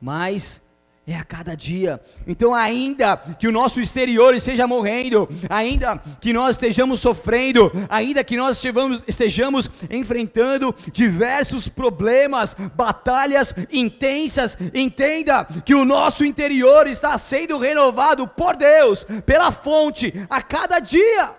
[0.00, 0.60] mas
[1.06, 2.00] é a cada dia.
[2.26, 8.36] Então, ainda que o nosso exterior esteja morrendo, ainda que nós estejamos sofrendo, ainda que
[8.36, 17.58] nós estejamos, estejamos enfrentando diversos problemas, batalhas intensas, entenda que o nosso interior está sendo
[17.58, 21.32] renovado por Deus, pela fonte, a cada dia,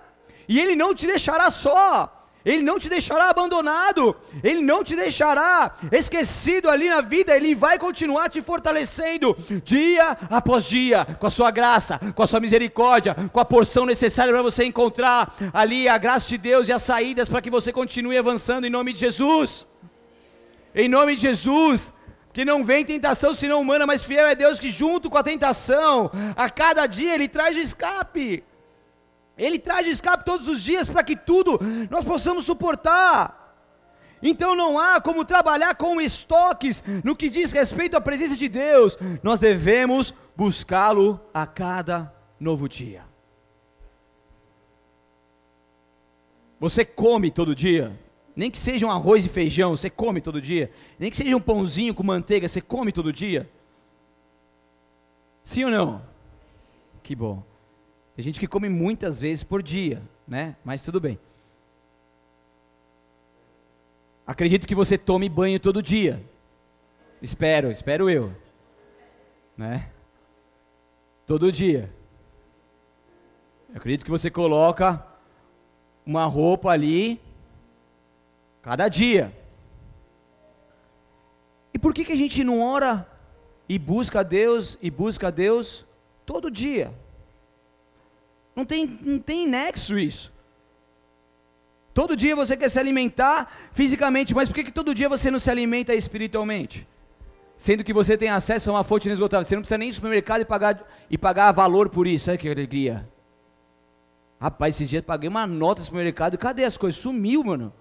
[0.48, 2.15] e Ele não te deixará só.
[2.46, 7.80] Ele não te deixará abandonado, Ele não te deixará esquecido ali na vida, Ele vai
[7.80, 13.40] continuar te fortalecendo dia após dia, com a sua graça, com a sua misericórdia, com
[13.40, 17.42] a porção necessária para você encontrar ali a graça de Deus e as saídas para
[17.42, 19.68] que você continue avançando em nome de Jesus.
[20.76, 21.94] Em nome de Jesus,
[22.32, 26.12] que não vem tentação senão humana, mas fiel é Deus que junto com a tentação,
[26.36, 28.44] a cada dia Ele traz o escape.
[29.38, 33.44] Ele traz o escape todos os dias para que tudo nós possamos suportar.
[34.24, 38.98] Então não há como trabalhar com estoques no que diz respeito à presença de Deus.
[39.22, 43.04] Nós devemos buscá-lo a cada novo dia.
[46.60, 47.98] Você come todo dia?
[48.36, 50.72] Nem que seja um arroz e feijão, você come todo dia?
[50.98, 53.50] Nem que seja um pãozinho com manteiga, você come todo dia?
[55.44, 56.02] Sim ou não?
[57.04, 57.44] Que bom.
[58.16, 60.56] Tem gente que come muitas vezes por dia, né?
[60.64, 61.20] Mas tudo bem.
[64.26, 66.24] Acredito que você tome banho todo dia.
[67.22, 68.34] Espero, espero eu.
[69.58, 69.92] Né?
[71.28, 71.92] Todo dia.
[73.70, 75.06] Eu acredito que você coloca
[76.06, 77.20] uma roupa ali
[78.62, 79.32] cada dia.
[81.74, 83.08] E por que, que a gente não ora
[83.68, 85.86] e busca a Deus e busca a Deus
[86.26, 86.94] todo dia?
[88.56, 90.34] Não tem, não tem nexo isso.
[91.94, 95.40] Todo dia você quer se alimentar fisicamente, mas por que, que todo dia você não
[95.40, 96.88] se alimenta espiritualmente?
[97.58, 99.46] Sendo que você tem acesso a uma fonte inesgotável.
[99.46, 102.30] Você não precisa nem ir no supermercado e pagar, e pagar valor por isso.
[102.30, 103.08] Olha que alegria.
[104.40, 106.38] Rapaz, esses dias paguei uma nota no supermercado.
[106.38, 107.00] Cadê as coisas?
[107.00, 107.74] Sumiu, mano.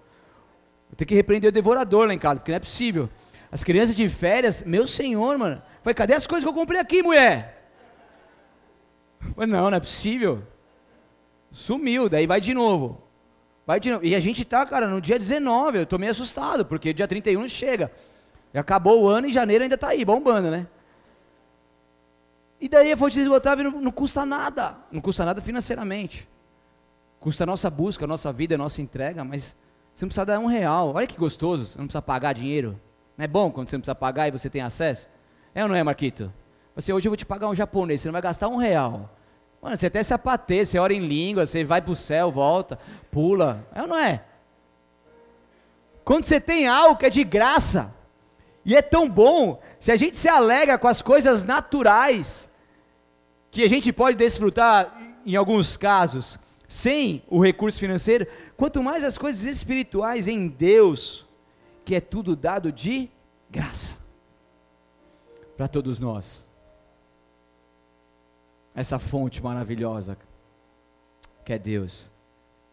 [0.89, 3.09] Vou ter que repreender o devorador lá em casa, porque não é possível.
[3.51, 5.61] As crianças de férias, meu senhor, mano.
[5.83, 7.69] Falei, cadê as coisas que eu comprei aqui, mulher?
[9.35, 10.41] Falei, não, não é possível.
[11.55, 13.01] Sumiu, daí vai de novo.
[13.65, 14.05] Vai de novo.
[14.05, 17.39] E a gente tá, cara, no dia 19, eu tô meio assustado, porque dia 31
[17.39, 17.89] não chega.
[18.53, 20.67] Já acabou o ano e janeiro ainda tá aí, bombando, né?
[22.59, 24.75] E daí a fonte esgotável não, não custa nada.
[24.91, 26.27] Não custa nada financeiramente.
[27.21, 29.55] Custa a nossa busca, a nossa vida, a nossa entrega, mas
[29.93, 30.93] você não precisa dar um real.
[30.93, 32.77] Olha que gostoso, você não precisa pagar dinheiro.
[33.17, 35.07] Não é bom quando você não precisa pagar e você tem acesso?
[35.53, 36.33] É ou não é, Marquito?
[36.75, 39.09] Você, hoje eu vou te pagar um japonês, você não vai gastar um real.
[39.65, 42.77] Mano, você até se apater, você ora em língua, você vai para o céu, volta,
[43.09, 43.67] pula.
[43.73, 44.23] É ou não é?
[46.03, 47.91] Quando você tem algo que é de graça,
[48.63, 52.47] e é tão bom, se a gente se alegra com as coisas naturais,
[53.49, 56.37] que a gente pode desfrutar, em alguns casos,
[56.67, 61.25] sem o recurso financeiro, quanto mais as coisas espirituais em Deus,
[61.83, 63.09] que é tudo dado de
[63.49, 63.97] graça
[65.57, 66.45] para todos nós.
[68.75, 70.17] Essa fonte maravilhosa
[71.45, 72.11] que é Deus,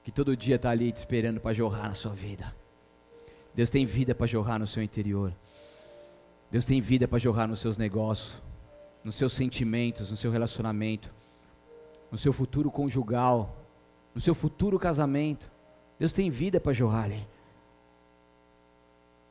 [0.02, 2.52] que todo dia está ali te esperando para jorrar na sua vida.
[3.54, 5.32] Deus tem vida para jorrar no seu interior.
[6.50, 8.40] Deus tem vida para jorrar nos seus negócios,
[9.04, 11.10] nos seus sentimentos, no seu relacionamento,
[12.10, 13.54] no seu futuro conjugal,
[14.14, 15.50] no seu futuro casamento.
[15.98, 17.26] Deus tem vida para jorrar ali.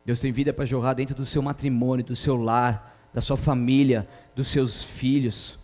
[0.06, 4.08] Deus tem vida para jorrar dentro do seu matrimônio, do seu lar, da sua família,
[4.36, 5.60] dos seus filhos,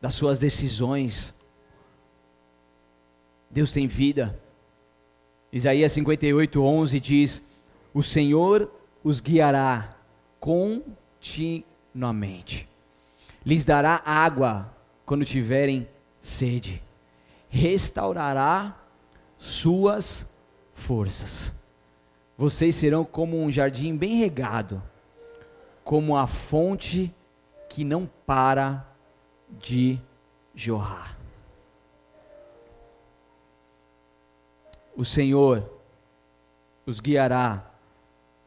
[0.00, 1.34] das suas decisões.
[3.50, 4.40] Deus tem vida.
[5.52, 7.42] Isaías 58, 11 diz:
[7.92, 8.72] O Senhor
[9.02, 9.96] os guiará
[10.38, 12.68] continuamente,
[13.44, 14.72] lhes dará água
[15.04, 15.88] quando tiverem
[16.20, 16.80] sede,
[17.48, 18.76] restaurará
[19.36, 20.30] suas
[20.74, 21.52] forças.
[22.38, 24.82] Vocês serão como um jardim bem regado,
[25.84, 27.12] como a fonte
[27.68, 28.89] que não para
[29.58, 29.98] de
[30.54, 31.16] jorrar.
[34.96, 35.70] O Senhor
[36.84, 37.70] os guiará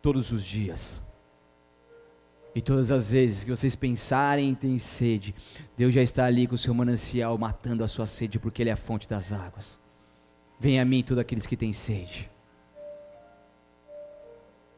[0.02, 1.02] todos os dias.
[2.56, 5.34] E todas as vezes que vocês pensarem em ter sede,
[5.76, 8.74] Deus já está ali com o seu manancial matando a sua sede, porque Ele é
[8.74, 9.82] a fonte das águas.
[10.60, 12.30] Venha a mim todos aqueles que têm sede.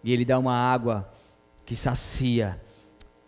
[0.02, 1.12] E Ele dá uma água
[1.66, 2.62] que sacia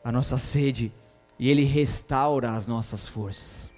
[0.01, 0.93] a nossa sede
[1.39, 3.69] e Ele restaura as nossas forças.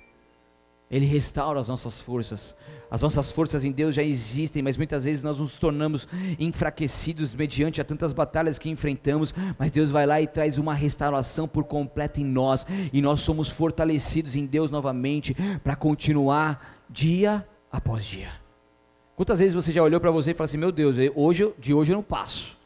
[0.90, 2.56] Ele restaura as nossas forças.
[2.90, 6.08] As nossas forças em Deus já existem, mas muitas vezes nós nos tornamos
[6.40, 9.34] enfraquecidos mediante a tantas batalhas que enfrentamos.
[9.60, 13.50] Mas Deus vai lá e traz uma restauração por completo em nós, e nós somos
[13.50, 18.32] fortalecidos em Deus novamente para continuar dia após dia.
[19.16, 21.92] Quantas vezes você já olhou para você e falou assim: Meu Deus, hoje, de hoje
[21.92, 22.58] eu não passo.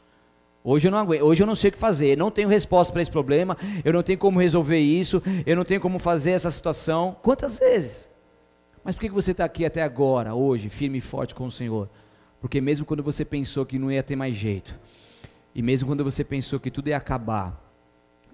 [0.64, 3.02] Hoje eu não aguento, hoje eu não sei o que fazer, não tenho resposta para
[3.02, 7.18] esse problema, eu não tenho como resolver isso, eu não tenho como fazer essa situação.
[7.22, 8.10] Quantas vezes?
[8.82, 11.90] Mas por que você está aqui até agora, hoje, firme e forte com o Senhor?
[12.40, 14.78] Porque mesmo quando você pensou que não ia ter mais jeito,
[15.54, 17.62] e mesmo quando você pensou que tudo ia acabar,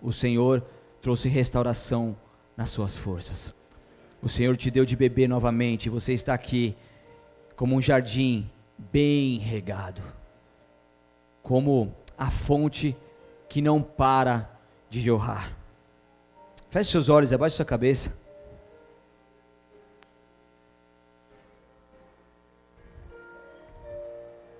[0.01, 0.63] o Senhor
[1.01, 2.15] trouxe restauração
[2.55, 3.53] nas suas forças.
[4.21, 6.75] O Senhor te deu de beber novamente, você está aqui
[7.55, 8.49] como um jardim
[8.91, 10.01] bem regado,
[11.41, 12.97] como a fonte
[13.47, 14.51] que não para
[14.89, 15.55] de jorrar.
[16.69, 18.13] Feche seus olhos, abaixe sua cabeça.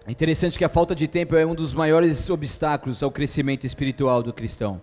[0.07, 4.24] É interessante que a falta de tempo é um dos maiores obstáculos ao crescimento espiritual
[4.24, 4.82] do cristão.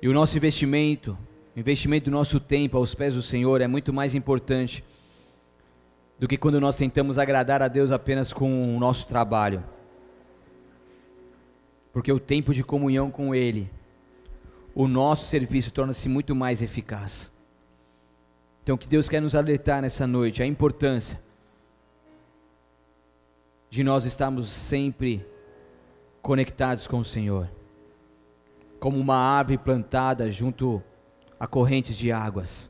[0.00, 1.18] E o nosso investimento,
[1.56, 4.84] o investimento do nosso tempo aos pés do Senhor é muito mais importante
[6.18, 9.64] do que quando nós tentamos agradar a Deus apenas com o nosso trabalho
[11.94, 13.70] porque o tempo de comunhão com Ele,
[14.74, 17.32] o nosso serviço torna-se muito mais eficaz.
[18.64, 21.20] Então, que Deus quer nos alertar nessa noite a importância
[23.70, 25.24] de nós estarmos sempre
[26.20, 27.48] conectados com o Senhor,
[28.80, 30.82] como uma árvore plantada junto
[31.38, 32.68] a correntes de águas,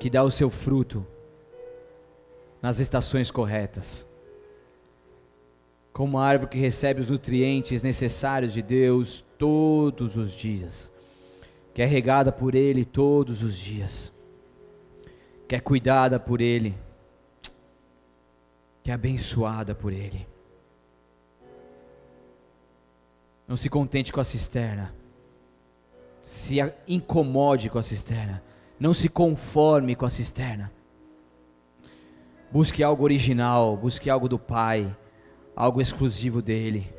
[0.00, 1.06] que dá o seu fruto
[2.60, 4.10] nas estações corretas
[5.92, 10.90] como uma árvore que recebe os nutrientes necessários de Deus todos os dias,
[11.74, 14.10] que é regada por Ele todos os dias,
[15.46, 16.74] que é cuidada por Ele,
[18.82, 20.26] que é abençoada por Ele.
[23.46, 24.94] Não se contente com a cisterna,
[26.22, 26.56] se
[26.88, 28.42] incomode com a cisterna,
[28.80, 30.72] não se conforme com a cisterna.
[32.50, 34.94] Busque algo original, busque algo do Pai,
[35.54, 36.92] algo exclusivo dele.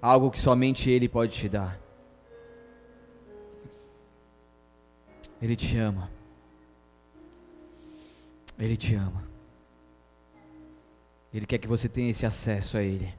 [0.00, 1.80] Algo que somente ele pode te dar.
[5.40, 6.10] Ele te ama.
[8.58, 9.22] Ele te ama.
[11.32, 13.12] Ele quer que você tenha esse acesso a Ele.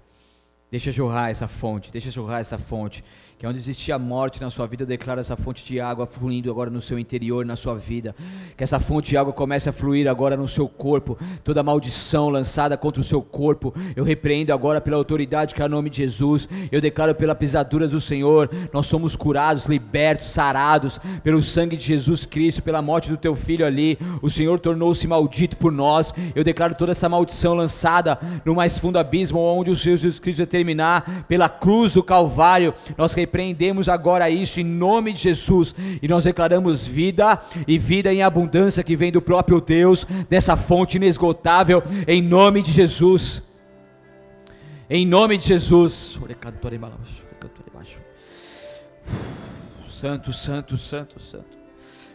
[0.69, 3.03] Deixa jorrar essa fonte, deixa jorrar essa fonte
[3.37, 6.49] que é onde existia morte na sua vida, eu declaro essa fonte de água fluindo
[6.49, 8.15] agora no seu interior, na sua vida.
[8.57, 11.15] Que essa fonte de água comece a fluir agora no seu corpo.
[11.43, 15.69] Toda maldição lançada contra o seu corpo, eu repreendo agora pela autoridade que é o
[15.69, 16.49] nome de Jesus.
[16.71, 22.25] Eu declaro pela pisadura do Senhor, nós somos curados, libertos, sarados pelo sangue de Jesus
[22.25, 23.99] Cristo, pela morte do teu filho ali.
[24.19, 26.11] O Senhor tornou-se maldito por nós.
[26.33, 30.39] Eu declaro toda essa maldição lançada no mais fundo abismo, onde o Senhor Jesus Cristo
[30.39, 32.73] vai terminar pela cruz do Calvário.
[32.97, 38.23] Nós repreendemos agora isso em nome de Jesus e nós declaramos vida e vida em
[38.23, 43.43] abundância que vem do próprio Deus, dessa fonte inesgotável, em nome de Jesus.
[44.89, 46.19] Em nome de Jesus.
[49.87, 51.56] Santo, santo, santo, santo.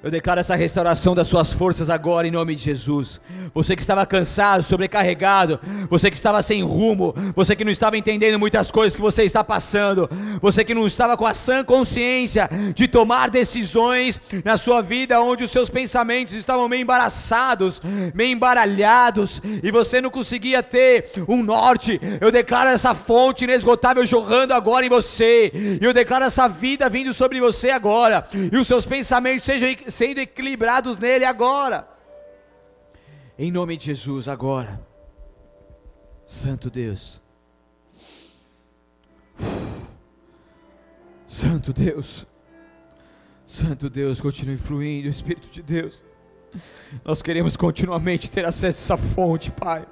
[0.02, 3.20] Eu declaro essa restauração das suas forças agora em nome de Jesus.
[3.54, 8.36] Você que estava cansado, sobrecarregado, você que estava sem rumo, você que não estava entendendo
[8.36, 12.88] muitas coisas que você está passando, você que não estava com a sã consciência de
[12.88, 17.80] tomar decisões na sua vida onde os seus pensamentos estavam meio embaraçados,
[18.12, 22.00] meio embaralhados e você não conseguia ter um norte.
[22.20, 25.52] Eu declaro essa fonte inesgotável jorrando agora em você.
[25.80, 28.26] E eu declaro essa vida vindo sobre você agora.
[28.50, 31.88] E os seus pensamentos sejam sendo equilibrados nele agora.
[33.38, 34.80] Em nome de Jesus, agora.
[36.26, 37.22] Santo Deus.
[41.26, 42.26] Santo Deus.
[43.46, 46.02] Santo Deus, continue fluindo, Espírito de Deus.
[47.04, 49.86] Nós queremos continuamente ter acesso a essa fonte, Pai.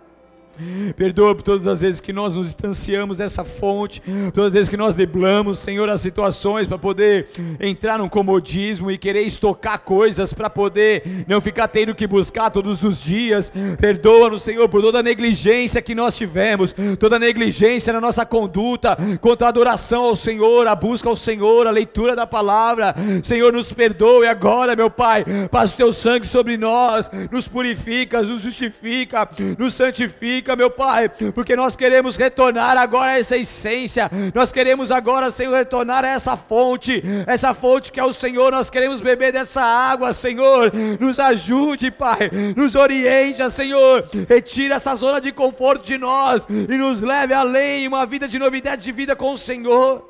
[0.96, 4.03] Perdoa por todas as vezes que nós nos distanciamos dessa fonte,
[4.34, 7.28] todas as vezes que nós deblamos, Senhor, as situações para poder
[7.59, 12.82] entrar num comodismo e querer estocar coisas para poder não ficar tendo que buscar todos
[12.82, 13.53] os dias.
[13.80, 18.96] Perdoa-nos, Senhor, por toda a negligência que nós tivemos, toda a negligência na nossa conduta,
[19.20, 22.94] quanto à adoração ao Senhor, a busca ao Senhor, a leitura da palavra.
[23.22, 25.24] Senhor, nos perdoe agora, meu Pai.
[25.51, 29.28] Passa o teu sangue sobre nós, nos purifica, nos justifica,
[29.59, 35.30] nos santifica meu Pai, porque nós queremos retornar agora a essa essência, nós queremos agora,
[35.30, 39.62] Senhor, retornar a essa fonte, essa fonte que é o Senhor, nós queremos beber dessa
[39.62, 46.43] água, Senhor, nos ajude, Pai, nos oriente, Senhor, retira essa zona de conforto de nós
[46.49, 50.10] e nos leve além, uma vida de novidade de vida com o Senhor.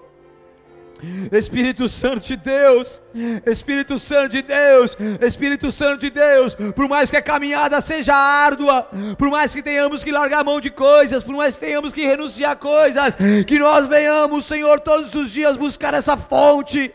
[1.33, 3.03] Espírito Santo de Deus,
[3.47, 8.89] Espírito Santo de Deus, Espírito Santo de Deus, por mais que a caminhada seja árdua,
[9.19, 12.53] por mais que tenhamos que largar mão de coisas, por mais que tenhamos que renunciar
[12.53, 16.93] a coisas, que nós venhamos, Senhor, todos os dias buscar essa fonte.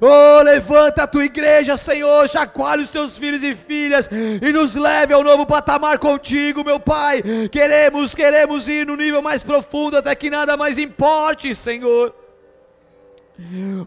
[0.00, 4.08] Oh, levanta a tua igreja, Senhor, chacoalhe os teus filhos e filhas
[4.40, 7.20] e nos leve ao novo patamar contigo, meu Pai.
[7.50, 12.14] Queremos, queremos ir no nível mais profundo até que nada mais importe, Senhor.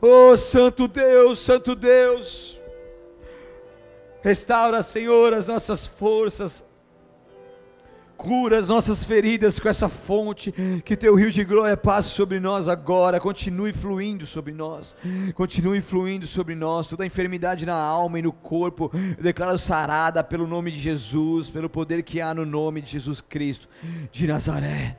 [0.01, 2.59] Oh, Santo Deus, Santo Deus,
[4.21, 6.65] restaura, Senhor, as nossas forças,
[8.17, 10.53] cura as nossas feridas com essa fonte,
[10.85, 14.95] que teu rio de glória passe sobre nós agora, continue fluindo sobre nós,
[15.35, 20.47] continue fluindo sobre nós, toda enfermidade na alma e no corpo, eu declaro sarada pelo
[20.47, 23.67] nome de Jesus, pelo poder que há no nome de Jesus Cristo
[24.11, 24.97] de Nazaré,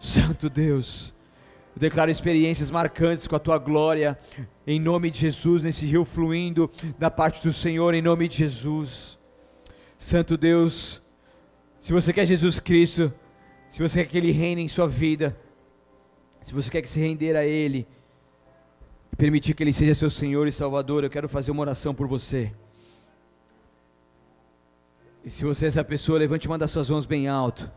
[0.00, 1.14] Santo Deus,
[1.74, 4.18] eu declaro experiências marcantes com a tua glória,
[4.66, 9.18] em nome de Jesus, nesse rio fluindo da parte do Senhor, em nome de Jesus.
[9.98, 11.00] Santo Deus,
[11.78, 13.12] se você quer Jesus Cristo,
[13.68, 15.36] se você quer que Ele reine em sua vida,
[16.40, 17.86] se você quer que se render a Ele,
[19.12, 22.08] e permitir que Ele seja seu Senhor e Salvador, eu quero fazer uma oração por
[22.08, 22.52] você.
[25.24, 27.70] E se você é essa pessoa, levante uma das suas mãos bem alto.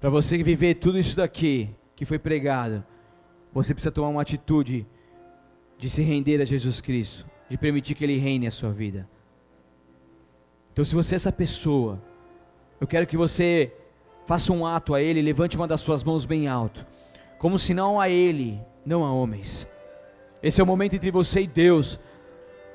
[0.00, 2.84] Para você viver tudo isso daqui que foi pregado,
[3.52, 4.86] você precisa tomar uma atitude
[5.78, 9.08] de se render a Jesus Cristo, de permitir que Ele reine a sua vida.
[10.72, 12.00] Então, se você é essa pessoa,
[12.80, 13.72] eu quero que você
[14.26, 16.86] faça um ato a Ele, levante uma das suas mãos bem alto,
[17.38, 19.66] como não a Ele, não a homens.
[20.42, 22.00] Esse é o momento entre você e Deus.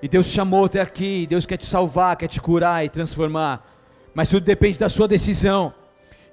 [0.02, 3.66] E Deus te chamou até aqui, Deus quer te salvar, quer te curar e transformar.
[4.14, 5.74] Mas tudo depende da sua decisão.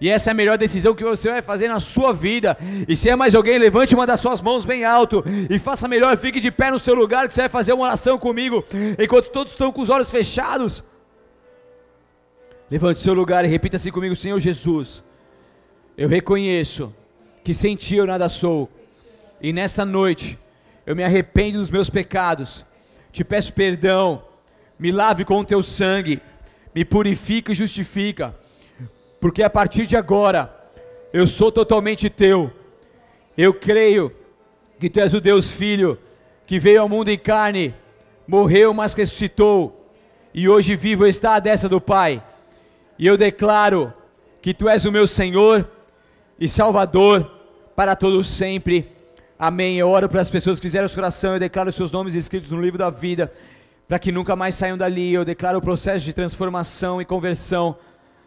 [0.01, 2.57] E essa é a melhor decisão que você vai fazer na sua vida.
[2.89, 6.17] E se é mais alguém, levante uma das suas mãos bem alto e faça melhor,
[6.17, 8.65] fique de pé no seu lugar que você vai fazer uma oração comigo,
[8.99, 10.83] enquanto todos estão com os olhos fechados.
[12.71, 15.05] Levante seu lugar e repita assim comigo, Senhor Jesus.
[15.97, 16.93] Eu reconheço
[17.45, 18.69] que sem ti eu nada sou.
[19.41, 20.39] E nessa noite
[20.87, 22.65] eu me arrependo dos meus pecados.
[23.13, 24.25] Te peço perdão.
[24.79, 26.21] Me lave com o teu sangue.
[26.75, 28.35] Me purifica e justifica.
[29.25, 30.55] Porque a partir de agora
[31.11, 32.53] eu sou totalmente teu.
[33.39, 34.13] Eu creio
[34.79, 35.99] que tu és o Deus Filho
[36.47, 37.75] que veio ao mundo em carne,
[38.29, 39.89] morreu, mas ressuscitou,
[40.35, 42.23] e hoje vivo está à destra do Pai.
[42.99, 43.95] E eu declaro
[44.43, 45.71] que tu és o meu Senhor
[46.39, 47.25] e Salvador
[47.75, 48.91] para todos sempre.
[49.39, 49.79] Amém.
[49.79, 52.61] Eu oro para as pessoas que fizeram essa oração, eu declaro seus nomes escritos no
[52.61, 53.33] livro da vida,
[53.89, 55.15] para que nunca mais saiam dali.
[55.15, 57.75] Eu declaro o processo de transformação e conversão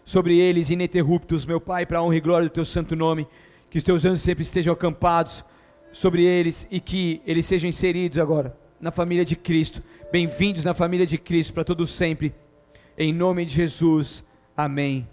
[0.07, 3.27] sobre eles ininterruptos, meu Pai, para a honra e glória do teu santo nome.
[3.69, 5.43] Que os teus anjos sempre estejam acampados
[5.91, 9.83] sobre eles e que eles sejam inseridos agora na família de Cristo.
[10.09, 12.33] Bem-vindos na família de Cristo para todos sempre.
[12.97, 14.25] Em nome de Jesus.
[14.55, 15.05] Amém.